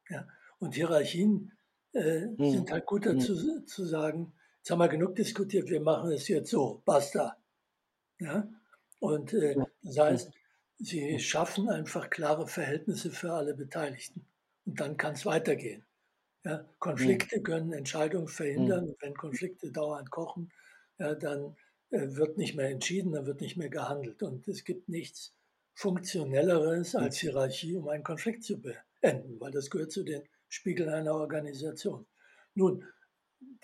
Ja? 0.09 0.27
Und 0.59 0.75
Hierarchien 0.75 1.51
äh, 1.93 2.27
mhm. 2.27 2.51
sind 2.51 2.71
halt 2.71 2.85
gut 2.85 3.05
dazu 3.05 3.33
mhm. 3.33 3.65
zu 3.65 3.85
sagen, 3.85 4.33
jetzt 4.57 4.71
haben 4.71 4.79
wir 4.79 4.87
genug 4.87 5.15
diskutiert, 5.15 5.69
wir 5.69 5.81
machen 5.81 6.11
es 6.11 6.27
jetzt 6.27 6.51
so, 6.51 6.81
basta. 6.85 7.37
Ja? 8.19 8.47
Und 8.99 9.33
äh, 9.33 9.55
das 9.81 9.97
heißt, 9.97 10.31
sie 10.79 11.19
schaffen 11.19 11.69
einfach 11.69 12.09
klare 12.09 12.47
Verhältnisse 12.47 13.11
für 13.11 13.33
alle 13.33 13.53
Beteiligten. 13.53 14.25
Und 14.65 14.79
dann 14.79 14.97
kann 14.97 15.13
es 15.13 15.25
weitergehen. 15.25 15.85
Ja, 16.43 16.65
Konflikte 16.79 17.39
mhm. 17.39 17.43
können 17.43 17.73
Entscheidungen 17.73 18.27
verhindern. 18.27 18.87
Mhm. 18.87 18.95
Wenn 18.99 19.13
Konflikte 19.15 19.71
dauernd 19.71 20.11
kochen, 20.11 20.51
ja, 20.99 21.15
dann 21.15 21.55
äh, 21.89 22.15
wird 22.15 22.37
nicht 22.37 22.55
mehr 22.55 22.69
entschieden, 22.69 23.13
dann 23.13 23.25
wird 23.25 23.41
nicht 23.41 23.55
mehr 23.55 23.69
gehandelt. 23.69 24.21
Und 24.23 24.47
es 24.47 24.63
gibt 24.63 24.89
nichts 24.89 25.33
Funktionelleres 25.73 26.95
als 26.95 27.17
Hierarchie, 27.17 27.75
um 27.77 27.87
einen 27.87 28.03
Konflikt 28.03 28.43
zu 28.43 28.61
beenden, 28.61 29.39
weil 29.39 29.51
das 29.51 29.69
gehört 29.69 29.91
zu 29.91 30.03
den 30.03 30.23
Spiegeln 30.49 30.89
einer 30.89 31.15
Organisation. 31.15 32.05
Nun, 32.55 32.85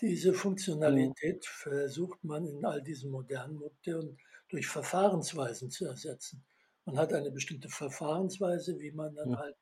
diese 0.02 0.34
Funktionalität 0.34 1.46
versucht 1.46 2.24
man 2.24 2.48
in 2.48 2.66
all 2.66 2.82
diesen 2.82 3.12
modernen 3.12 3.56
Modellen 3.56 4.18
durch 4.48 4.68
Verfahrensweisen 4.68 5.70
zu 5.70 5.86
ersetzen. 5.86 6.44
Man 6.86 6.98
hat 6.98 7.14
eine 7.14 7.30
bestimmte 7.30 7.70
Verfahrensweise, 7.70 8.80
wie 8.80 8.92
man 8.92 9.14
dann 9.16 9.38
halt 9.38 9.56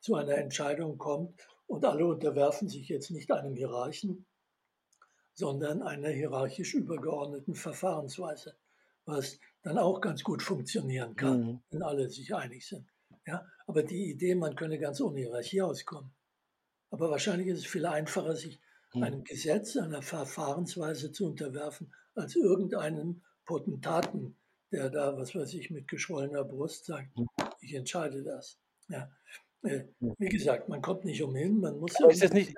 zu 0.00 0.16
einer 0.16 0.34
Entscheidung 0.34 0.98
kommt 0.98 1.48
und 1.66 1.84
alle 1.84 2.06
unterwerfen 2.06 2.68
sich 2.68 2.88
jetzt 2.88 3.10
nicht 3.10 3.30
einem 3.30 3.54
Hierarchen, 3.54 4.26
sondern 5.34 5.82
einer 5.82 6.10
hierarchisch 6.10 6.74
übergeordneten 6.74 7.54
Verfahrensweise, 7.54 8.56
was 9.04 9.38
dann 9.62 9.78
auch 9.78 10.00
ganz 10.00 10.22
gut 10.22 10.42
funktionieren 10.42 11.16
kann, 11.16 11.40
mhm. 11.40 11.62
wenn 11.70 11.82
alle 11.82 12.08
sich 12.08 12.34
einig 12.34 12.66
sind. 12.66 12.88
Ja, 13.26 13.46
aber 13.66 13.82
die 13.82 14.10
Idee, 14.10 14.34
man 14.34 14.54
könne 14.54 14.78
ganz 14.78 15.00
ohne 15.00 15.20
Hierarchie 15.20 15.62
auskommen. 15.62 16.14
Aber 16.90 17.10
wahrscheinlich 17.10 17.48
ist 17.48 17.60
es 17.60 17.66
viel 17.66 17.86
einfacher, 17.86 18.36
sich 18.36 18.60
mhm. 18.92 19.02
einem 19.02 19.24
Gesetz, 19.24 19.76
einer 19.76 20.02
Verfahrensweise 20.02 21.10
zu 21.10 21.26
unterwerfen, 21.26 21.92
als 22.14 22.36
irgendeinem 22.36 23.22
Potentaten, 23.44 24.36
der 24.70 24.90
da, 24.90 25.16
was 25.16 25.34
weiß 25.34 25.54
ich, 25.54 25.70
mit 25.70 25.88
geschwollener 25.88 26.44
Brust 26.44 26.84
sagt, 26.84 27.16
mhm. 27.16 27.26
ich 27.60 27.74
entscheide 27.74 28.22
das. 28.22 28.60
Ja. 28.88 29.10
Äh, 29.64 29.84
wie 30.18 30.28
gesagt, 30.28 30.68
man 30.68 30.82
kommt 30.82 31.04
nicht 31.04 31.22
umhin, 31.22 31.60
man 31.60 31.78
muss 31.78 31.98
nicht 32.32 32.54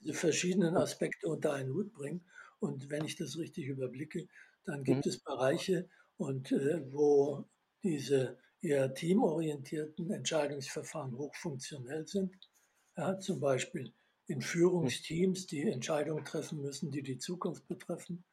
diese 0.00 0.14
verschiedenen 0.14 0.76
Aspekte 0.76 1.28
unter 1.28 1.52
einen 1.52 1.72
Hut 1.72 1.92
bringen. 1.92 2.24
Und 2.58 2.90
wenn 2.90 3.04
ich 3.04 3.16
das 3.16 3.36
richtig 3.36 3.66
überblicke, 3.66 4.26
dann 4.64 4.82
gibt 4.82 5.04
mhm. 5.04 5.10
es 5.10 5.18
Bereiche, 5.18 5.88
und 6.16 6.52
äh, 6.52 6.80
wo 6.92 7.44
diese 7.82 8.38
eher 8.62 8.94
teamorientierten 8.94 10.10
Entscheidungsverfahren 10.10 11.16
hochfunktionell 11.16 12.06
sind. 12.06 12.34
Ja, 12.96 13.18
zum 13.18 13.40
Beispiel 13.40 13.92
in 14.26 14.40
Führungsteams, 14.40 15.46
die 15.46 15.62
Entscheidungen 15.62 16.24
treffen 16.24 16.62
müssen, 16.62 16.90
die 16.90 17.02
die 17.02 17.18
Zukunft 17.18 17.68
betreffen. 17.68 18.24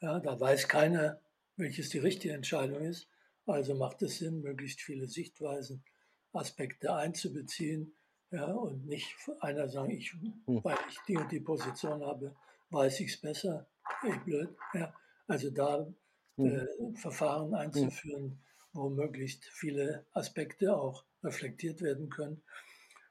Ja, 0.00 0.18
da 0.20 0.38
weiß 0.38 0.68
keiner, 0.68 1.20
welches 1.56 1.88
die 1.90 1.98
richtige 1.98 2.34
Entscheidung 2.34 2.82
ist. 2.82 3.08
Also 3.46 3.74
macht 3.74 4.02
es 4.02 4.18
Sinn, 4.18 4.40
möglichst 4.40 4.80
viele 4.80 5.06
Sichtweisen 5.06 5.82
Aspekte 6.32 6.94
einzubeziehen 6.94 7.94
ja, 8.30 8.46
und 8.46 8.86
nicht 8.86 9.16
einer 9.40 9.68
sagen, 9.68 9.90
ich, 9.90 10.12
hm. 10.12 10.62
weil 10.62 10.76
ich 10.88 10.98
die 11.06 11.16
und 11.16 11.32
die 11.32 11.40
Position 11.40 12.02
habe, 12.02 12.34
weiß 12.70 13.00
ich 13.00 13.12
es 13.12 13.20
besser. 13.20 13.66
Ich 14.06 14.16
blöd. 14.24 14.54
Ja. 14.74 14.94
Also 15.26 15.50
da 15.50 15.86
hm. 16.36 16.46
äh, 16.46 16.66
Verfahren 16.96 17.48
hm. 17.48 17.54
einzuführen, 17.54 18.38
wo 18.72 18.90
möglichst 18.90 19.44
viele 19.44 20.04
Aspekte 20.12 20.76
auch 20.76 21.04
reflektiert 21.22 21.80
werden 21.80 22.10
können. 22.10 22.42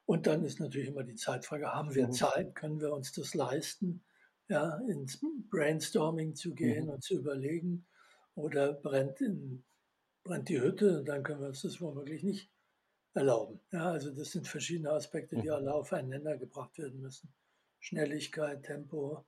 Und 0.05 0.27
dann 0.27 0.45
ist 0.45 0.59
natürlich 0.59 0.89
immer 0.89 1.03
die 1.03 1.15
Zeitfrage, 1.15 1.73
haben 1.73 1.93
wir 1.93 2.11
Zeit, 2.11 2.55
können 2.55 2.79
wir 2.79 2.93
uns 2.93 3.11
das 3.11 3.33
leisten, 3.33 4.03
ja, 4.47 4.77
ins 4.87 5.19
Brainstorming 5.49 6.35
zu 6.35 6.53
gehen 6.53 6.89
und 6.89 7.03
zu 7.03 7.15
überlegen, 7.15 7.85
oder 8.35 8.71
brennt, 8.71 9.19
in, 9.19 9.65
brennt 10.23 10.47
die 10.47 10.61
Hütte, 10.61 11.03
dann 11.03 11.23
können 11.23 11.41
wir 11.41 11.47
uns 11.47 11.63
das 11.63 11.81
womöglich 11.81 12.23
nicht 12.23 12.49
erlauben. 13.17 13.59
Ja, 13.71 13.91
also 13.91 14.11
das 14.11 14.31
sind 14.31 14.47
verschiedene 14.47 14.91
Aspekte, 14.91 15.35
die 15.35 15.47
mhm. 15.47 15.53
alle 15.53 15.73
aufeinander 15.73 16.37
gebracht 16.37 16.77
werden 16.77 17.01
müssen. 17.01 17.33
Schnelligkeit, 17.79 18.63
Tempo 18.63 19.25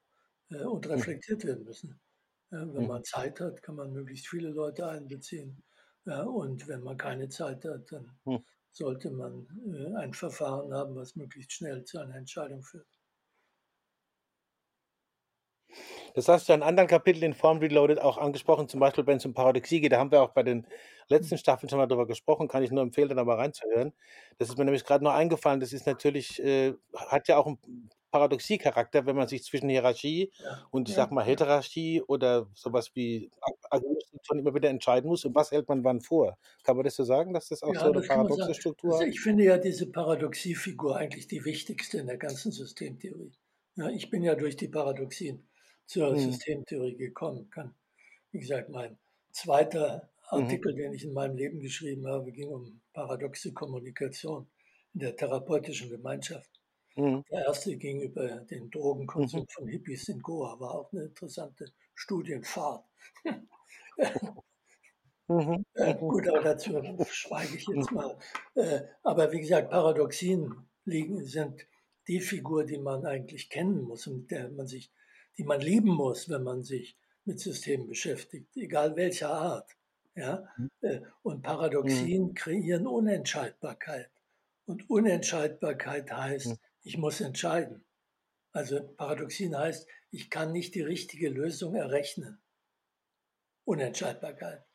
äh, 0.50 0.64
und 0.64 0.86
mhm. 0.86 0.92
reflektiert 0.94 1.44
werden 1.44 1.66
müssen. 1.66 2.00
Ja, 2.52 2.62
wenn 2.74 2.84
mhm. 2.84 2.88
man 2.88 3.04
Zeit 3.04 3.40
hat, 3.40 3.62
kann 3.62 3.76
man 3.76 3.92
möglichst 3.92 4.28
viele 4.28 4.50
Leute 4.50 4.88
einbeziehen. 4.88 5.64
Ja, 6.06 6.24
und 6.24 6.68
wenn 6.68 6.82
man 6.82 6.98
keine 6.98 7.30
Zeit 7.30 7.66
hat, 7.66 7.92
dann 7.92 8.18
sollte 8.72 9.12
man 9.12 9.48
äh, 9.74 9.96
ein 9.98 10.14
Verfahren 10.14 10.74
haben, 10.74 10.96
was 10.96 11.16
möglichst 11.16 11.52
schnell 11.52 11.84
zu 11.84 12.00
einer 12.00 12.16
Entscheidung 12.16 12.64
führt. 12.64 12.88
Das 16.14 16.28
hast 16.28 16.50
du 16.50 16.54
in 16.54 16.64
anderen 16.64 16.88
Kapiteln 16.88 17.24
in 17.24 17.34
Form 17.34 17.60
Reloaded 17.60 18.02
auch 18.02 18.18
angesprochen, 18.18 18.68
zum 18.68 18.80
Beispiel 18.80 19.06
wenn 19.08 19.18
es 19.18 19.26
um 19.26 19.34
Paradoxie 19.34 19.82
geht. 19.82 19.92
Da 19.92 20.00
haben 20.00 20.12
wir 20.12 20.22
auch 20.22 20.32
bei 20.32 20.44
den 20.44 20.66
letzten 21.08 21.38
Staffeln 21.38 21.70
schon 21.70 21.80
mal 21.80 21.88
drüber 21.88 22.08
gesprochen, 22.08 22.48
kann 22.48 22.64
ich 22.64 22.72
nur 22.72 22.84
empfehlen, 22.84 23.16
da 23.16 23.24
mal 23.24 23.36
reinzuhören. 23.36 23.94
Das 24.38 24.50
ist 24.50 24.58
mir 24.58 24.66
nämlich 24.66 24.86
gerade 24.86 25.04
noch 25.04 25.14
eingefallen. 25.14 25.60
Das 25.60 25.74
ist 25.74 25.88
natürlich, 25.88 26.42
äh, 26.44 26.74
hat 26.96 27.28
ja 27.28 27.38
auch 27.38 27.48
einen 27.48 27.90
Paradoxie-Charakter, 28.12 29.06
wenn 29.06 29.16
man 29.16 29.28
sich 29.28 29.44
zwischen 29.44 29.70
Hierarchie 29.70 30.32
ja. 30.44 30.68
und 30.72 30.90
ich 30.90 30.96
ja. 30.96 31.04
sag 31.04 31.12
mal 31.12 31.24
Heterarchie 31.24 32.02
oder 32.02 32.48
sowas 32.54 32.92
wie 32.96 33.30
Argumentation 33.70 34.40
immer 34.40 34.54
wieder 34.54 34.70
entscheiden 34.70 35.10
muss. 35.10 35.26
Und 35.26 35.36
was 35.36 35.52
hält 35.52 35.68
man 35.68 35.84
wann 35.84 36.02
vor? 36.02 36.38
Kann 36.64 36.76
man 36.76 36.86
das 36.86 36.96
so 36.96 37.04
sagen, 37.04 37.34
dass 37.34 37.50
das 37.50 37.62
auch 37.64 37.74
ja, 37.74 37.82
so 37.82 37.92
eine 37.92 38.02
paradoxe 38.02 38.54
Struktur 38.54 38.94
also 38.94 39.06
Ich 39.06 39.22
finde 39.22 39.44
ja 39.44 39.58
diese 39.58 39.88
Paradoxie-Figur 39.88 40.98
eigentlich 40.98 41.28
die 41.28 41.46
wichtigste 41.46 41.98
in 42.00 42.08
der 42.08 42.18
ganzen 42.18 42.52
Systemtheorie. 42.52 43.32
Ja, 43.76 43.90
ich 43.90 44.10
bin 44.10 44.24
ja 44.24 44.36
durch 44.36 44.56
die 44.56 44.68
Paradoxien 44.68 45.49
zur 45.90 46.12
mhm. 46.12 46.20
Systemtheorie 46.20 46.96
gekommen. 46.96 47.50
Kann, 47.50 47.74
wie 48.32 48.40
gesagt, 48.40 48.70
mein 48.70 48.98
zweiter 49.32 50.10
mhm. 50.32 50.44
Artikel, 50.44 50.74
mhm. 50.74 50.78
den 50.78 50.94
ich 50.94 51.04
in 51.04 51.14
meinem 51.14 51.36
Leben 51.36 51.60
geschrieben 51.60 52.08
habe, 52.08 52.32
ging 52.32 52.50
um 52.50 52.80
paradoxe 52.94 53.52
Kommunikation 53.54 54.48
in 54.94 55.00
der 55.00 55.16
therapeutischen 55.16 55.90
Gemeinschaft. 55.90 56.50
Mhm. 56.96 57.24
Der 57.32 57.46
erste 57.46 57.76
ging 57.76 58.02
über 58.02 58.28
den 58.28 58.70
Drogenkonsum 58.70 59.42
mhm. 59.42 59.48
von 59.48 59.68
Hippies 59.68 60.08
in 60.10 60.22
Goa, 60.22 60.60
war 60.60 60.76
auch 60.76 60.94
eine 60.94 61.06
interessante 61.06 61.66
Studienfahrt. 61.96 62.86
Mhm. 65.32 65.64
Äh, 65.76 65.94
gut, 65.94 66.28
aber 66.28 66.42
dazu 66.42 66.82
schweige 67.08 67.56
ich 67.56 67.68
jetzt 67.68 67.92
mal. 67.92 68.18
Äh, 68.56 68.80
aber 69.04 69.32
wie 69.32 69.42
gesagt, 69.42 69.70
Paradoxien 69.70 70.68
liegen, 70.86 71.24
sind 71.24 71.68
die 72.08 72.20
Figur, 72.20 72.66
die 72.66 72.80
man 72.80 73.06
eigentlich 73.06 73.48
kennen 73.48 73.84
muss 73.84 74.08
und 74.08 74.22
mit 74.22 74.32
der 74.32 74.50
man 74.50 74.66
sich 74.66 74.92
die 75.40 75.46
man 75.46 75.62
lieben 75.62 75.92
muss, 75.92 76.28
wenn 76.28 76.44
man 76.44 76.64
sich 76.64 76.98
mit 77.24 77.40
Systemen 77.40 77.88
beschäftigt, 77.88 78.56
egal 78.58 78.98
welcher 78.98 79.30
Art. 79.30 79.72
Ja? 80.14 80.44
Mhm. 80.58 80.70
Äh, 80.82 81.02
und 81.24 81.42
Paradoxien 81.44 82.24
mhm. 82.24 82.34
kreieren 82.34 82.86
Unentscheidbarkeit. 82.86 84.12
Und 84.66 84.90
Unentscheidbarkeit 84.90 86.12
heißt, 86.12 86.48
mhm. 86.48 86.58
ich 86.84 86.98
muss 86.98 87.22
entscheiden. 87.22 87.86
Also 88.52 88.84
Paradoxien 88.98 89.58
heißt, 89.58 89.88
ich 90.12 90.30
kann 90.30 90.52
nicht 90.52 90.76
die 90.76 90.82
richtige 90.82 91.30
Lösung 91.30 91.74
errechnen. 91.74 92.42
Unentscheidbarkeit. 93.64 94.66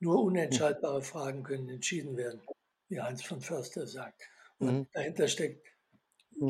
Nur 0.00 0.20
unentscheidbare 0.20 1.02
Fragen 1.02 1.44
können 1.44 1.68
entschieden 1.68 2.16
werden, 2.16 2.42
wie 2.88 3.00
Heinz 3.00 3.22
von 3.22 3.40
Förster 3.40 3.86
sagt. 3.86 4.28
Und 4.58 4.78
mhm. 4.78 4.86
dahinter 4.92 5.28
steckt 5.28 5.64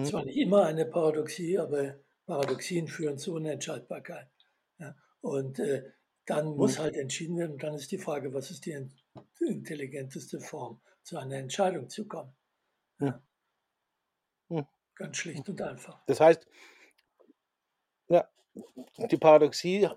zwar 0.05 0.25
nicht 0.25 0.39
immer 0.39 0.65
eine 0.65 0.87
Paradoxie, 0.87 1.59
aber 1.59 1.99
Paradoxien 2.29 2.89
führen 2.89 3.17
zu 3.17 3.33
Unentscheidbarkeit. 3.33 4.29
Ja, 4.79 4.95
und 5.23 5.59
äh, 5.59 5.91
dann 6.27 6.57
muss 6.57 6.79
halt 6.79 6.95
entschieden 6.95 7.39
werden. 7.39 7.53
Und 7.53 7.63
dann 7.63 7.75
ist 7.75 7.91
die 7.91 7.97
Frage, 7.99 8.35
was 8.35 8.51
ist 8.51 8.67
die 8.67 8.77
intelligenteste 9.41 10.39
Form, 10.39 10.79
zu 11.03 11.17
einer 11.17 11.37
Entscheidung 11.37 11.89
zu 11.89 12.07
kommen. 12.07 12.37
Ja. 13.01 13.23
Hm. 14.51 14.67
Ganz 14.95 15.17
schlicht 15.17 15.49
und 15.49 15.63
einfach. 15.63 16.05
Das 16.07 16.21
heißt, 16.21 16.47
ja, 18.09 18.29
die 19.11 19.17
Paradoxie 19.17 19.89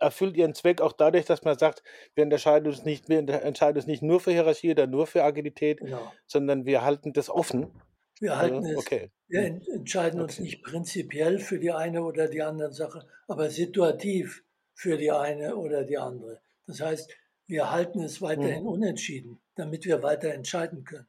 erfüllt 0.00 0.36
ihren 0.36 0.54
Zweck 0.54 0.80
auch 0.80 0.92
dadurch, 0.92 1.26
dass 1.26 1.44
man 1.44 1.56
sagt, 1.56 1.84
wir 2.16 2.24
entscheiden 2.24 2.66
uns 2.66 2.84
nicht, 2.84 3.08
wir 3.08 3.18
entscheiden 3.18 3.76
uns 3.76 3.86
nicht 3.86 4.02
nur 4.02 4.18
für 4.18 4.32
Hierarchie 4.32 4.72
oder 4.72 4.88
nur 4.88 5.06
für 5.06 5.22
Agilität, 5.22 5.78
genau. 5.78 6.12
sondern 6.26 6.66
wir 6.66 6.82
halten 6.82 7.12
das 7.12 7.30
offen 7.30 7.80
wir 8.20 8.36
halten 8.36 8.64
es, 8.64 8.76
okay. 8.78 9.10
wir 9.28 9.46
hm. 9.46 9.62
entscheiden 9.72 10.20
uns 10.20 10.38
nicht 10.38 10.62
prinzipiell 10.62 11.38
für 11.38 11.58
die 11.58 11.72
eine 11.72 12.02
oder 12.02 12.28
die 12.28 12.42
andere 12.42 12.72
Sache, 12.72 13.06
aber 13.28 13.50
situativ 13.50 14.44
für 14.74 14.96
die 14.96 15.10
eine 15.10 15.56
oder 15.56 15.84
die 15.84 15.98
andere. 15.98 16.40
Das 16.66 16.80
heißt, 16.80 17.14
wir 17.46 17.70
halten 17.70 18.02
es 18.02 18.22
weiterhin 18.22 18.60
hm. 18.60 18.66
unentschieden, 18.66 19.40
damit 19.54 19.84
wir 19.84 20.02
weiter 20.02 20.32
entscheiden 20.32 20.84
können. 20.84 21.06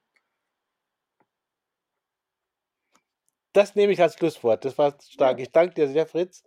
Das 3.54 3.76
nehme 3.76 3.92
ich 3.92 4.02
als 4.02 4.14
Schlusswort. 4.16 4.66
Das 4.66 4.78
war 4.78 4.96
stark. 5.02 5.40
Ja. 5.40 5.44
Ich 5.44 5.52
danke 5.52 5.74
dir 5.74 5.88
sehr, 5.88 6.06
Fritz. 6.06 6.44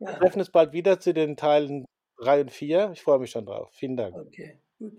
Ja. 0.00 0.08
Wir 0.08 0.18
treffen 0.18 0.40
uns 0.40 0.50
bald 0.50 0.72
wieder 0.72 0.98
zu 0.98 1.14
den 1.14 1.36
Teilen 1.36 1.84
3 2.18 2.40
und 2.42 2.50
4. 2.50 2.90
Ich 2.94 3.02
freue 3.02 3.20
mich 3.20 3.30
schon 3.30 3.46
drauf. 3.46 3.70
Vielen 3.72 3.96
Dank. 3.96 4.16
Okay, 4.16 4.58
gut. 4.78 4.92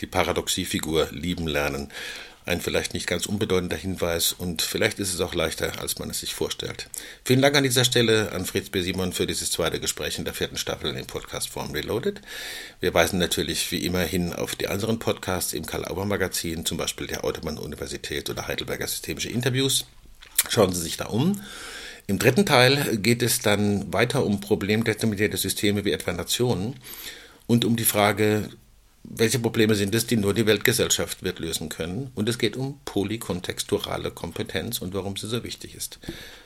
Die 0.00 0.06
Paradoxiefigur 0.06 1.08
lieben 1.12 1.46
lernen 1.46 1.90
ein 2.46 2.60
vielleicht 2.60 2.94
nicht 2.94 3.08
ganz 3.08 3.26
unbedeutender 3.26 3.76
Hinweis 3.76 4.32
und 4.32 4.62
vielleicht 4.62 5.00
ist 5.00 5.12
es 5.12 5.20
auch 5.20 5.34
leichter, 5.34 5.80
als 5.80 5.98
man 5.98 6.10
es 6.10 6.20
sich 6.20 6.32
vorstellt. 6.32 6.88
Vielen 7.24 7.42
Dank 7.42 7.56
an 7.56 7.64
dieser 7.64 7.84
Stelle 7.84 8.30
an 8.32 8.46
Fritz 8.46 8.70
B. 8.70 8.82
Simon 8.82 9.12
für 9.12 9.26
dieses 9.26 9.50
zweite 9.50 9.80
Gespräch 9.80 10.16
in 10.18 10.24
der 10.24 10.32
vierten 10.32 10.56
Staffel 10.56 10.96
in 10.96 11.06
Podcast 11.06 11.48
Form 11.48 11.72
Reloaded. 11.72 12.20
Wir 12.78 12.94
weisen 12.94 13.18
natürlich 13.18 13.72
wie 13.72 13.84
immer 13.84 14.02
hin 14.02 14.32
auf 14.32 14.54
die 14.54 14.68
anderen 14.68 15.00
Podcasts 15.00 15.54
im 15.54 15.66
Karl-Auer-Magazin, 15.66 16.64
zum 16.64 16.78
Beispiel 16.78 17.08
der 17.08 17.24
Autobahn-Universität 17.24 18.30
oder 18.30 18.46
Heidelberger 18.46 18.86
Systemische 18.86 19.28
Interviews. 19.28 19.86
Schauen 20.48 20.72
Sie 20.72 20.80
sich 20.80 20.96
da 20.96 21.06
um. 21.06 21.42
Im 22.06 22.20
dritten 22.20 22.46
Teil 22.46 22.98
geht 22.98 23.22
es 23.22 23.40
dann 23.40 23.92
weiter 23.92 24.24
um 24.24 24.38
problemdeterminierte 24.38 25.36
Systeme 25.36 25.84
wie 25.84 25.90
etwa 25.90 26.12
Nationen 26.12 26.76
und 27.48 27.64
um 27.64 27.74
die 27.74 27.84
Frage, 27.84 28.50
welche 29.08 29.38
Probleme 29.38 29.74
sind 29.74 29.94
es, 29.94 30.06
die 30.06 30.16
nur 30.16 30.34
die 30.34 30.46
Weltgesellschaft 30.46 31.22
wird 31.22 31.38
lösen 31.38 31.68
können? 31.68 32.10
Und 32.14 32.28
es 32.28 32.38
geht 32.38 32.56
um 32.56 32.80
polykontexturale 32.84 34.10
Kompetenz 34.10 34.78
und 34.80 34.94
warum 34.94 35.16
sie 35.16 35.28
so 35.28 35.42
wichtig 35.44 35.74
ist. 35.74 35.98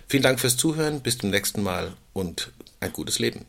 Vielen 0.07 0.23
Dank 0.23 0.41
fürs 0.41 0.57
Zuhören, 0.57 1.01
bis 1.01 1.19
zum 1.19 1.31
nächsten 1.31 1.63
Mal 1.63 1.93
und 2.13 2.53
ein 2.81 2.93
gutes 2.93 3.19
Leben. 3.19 3.47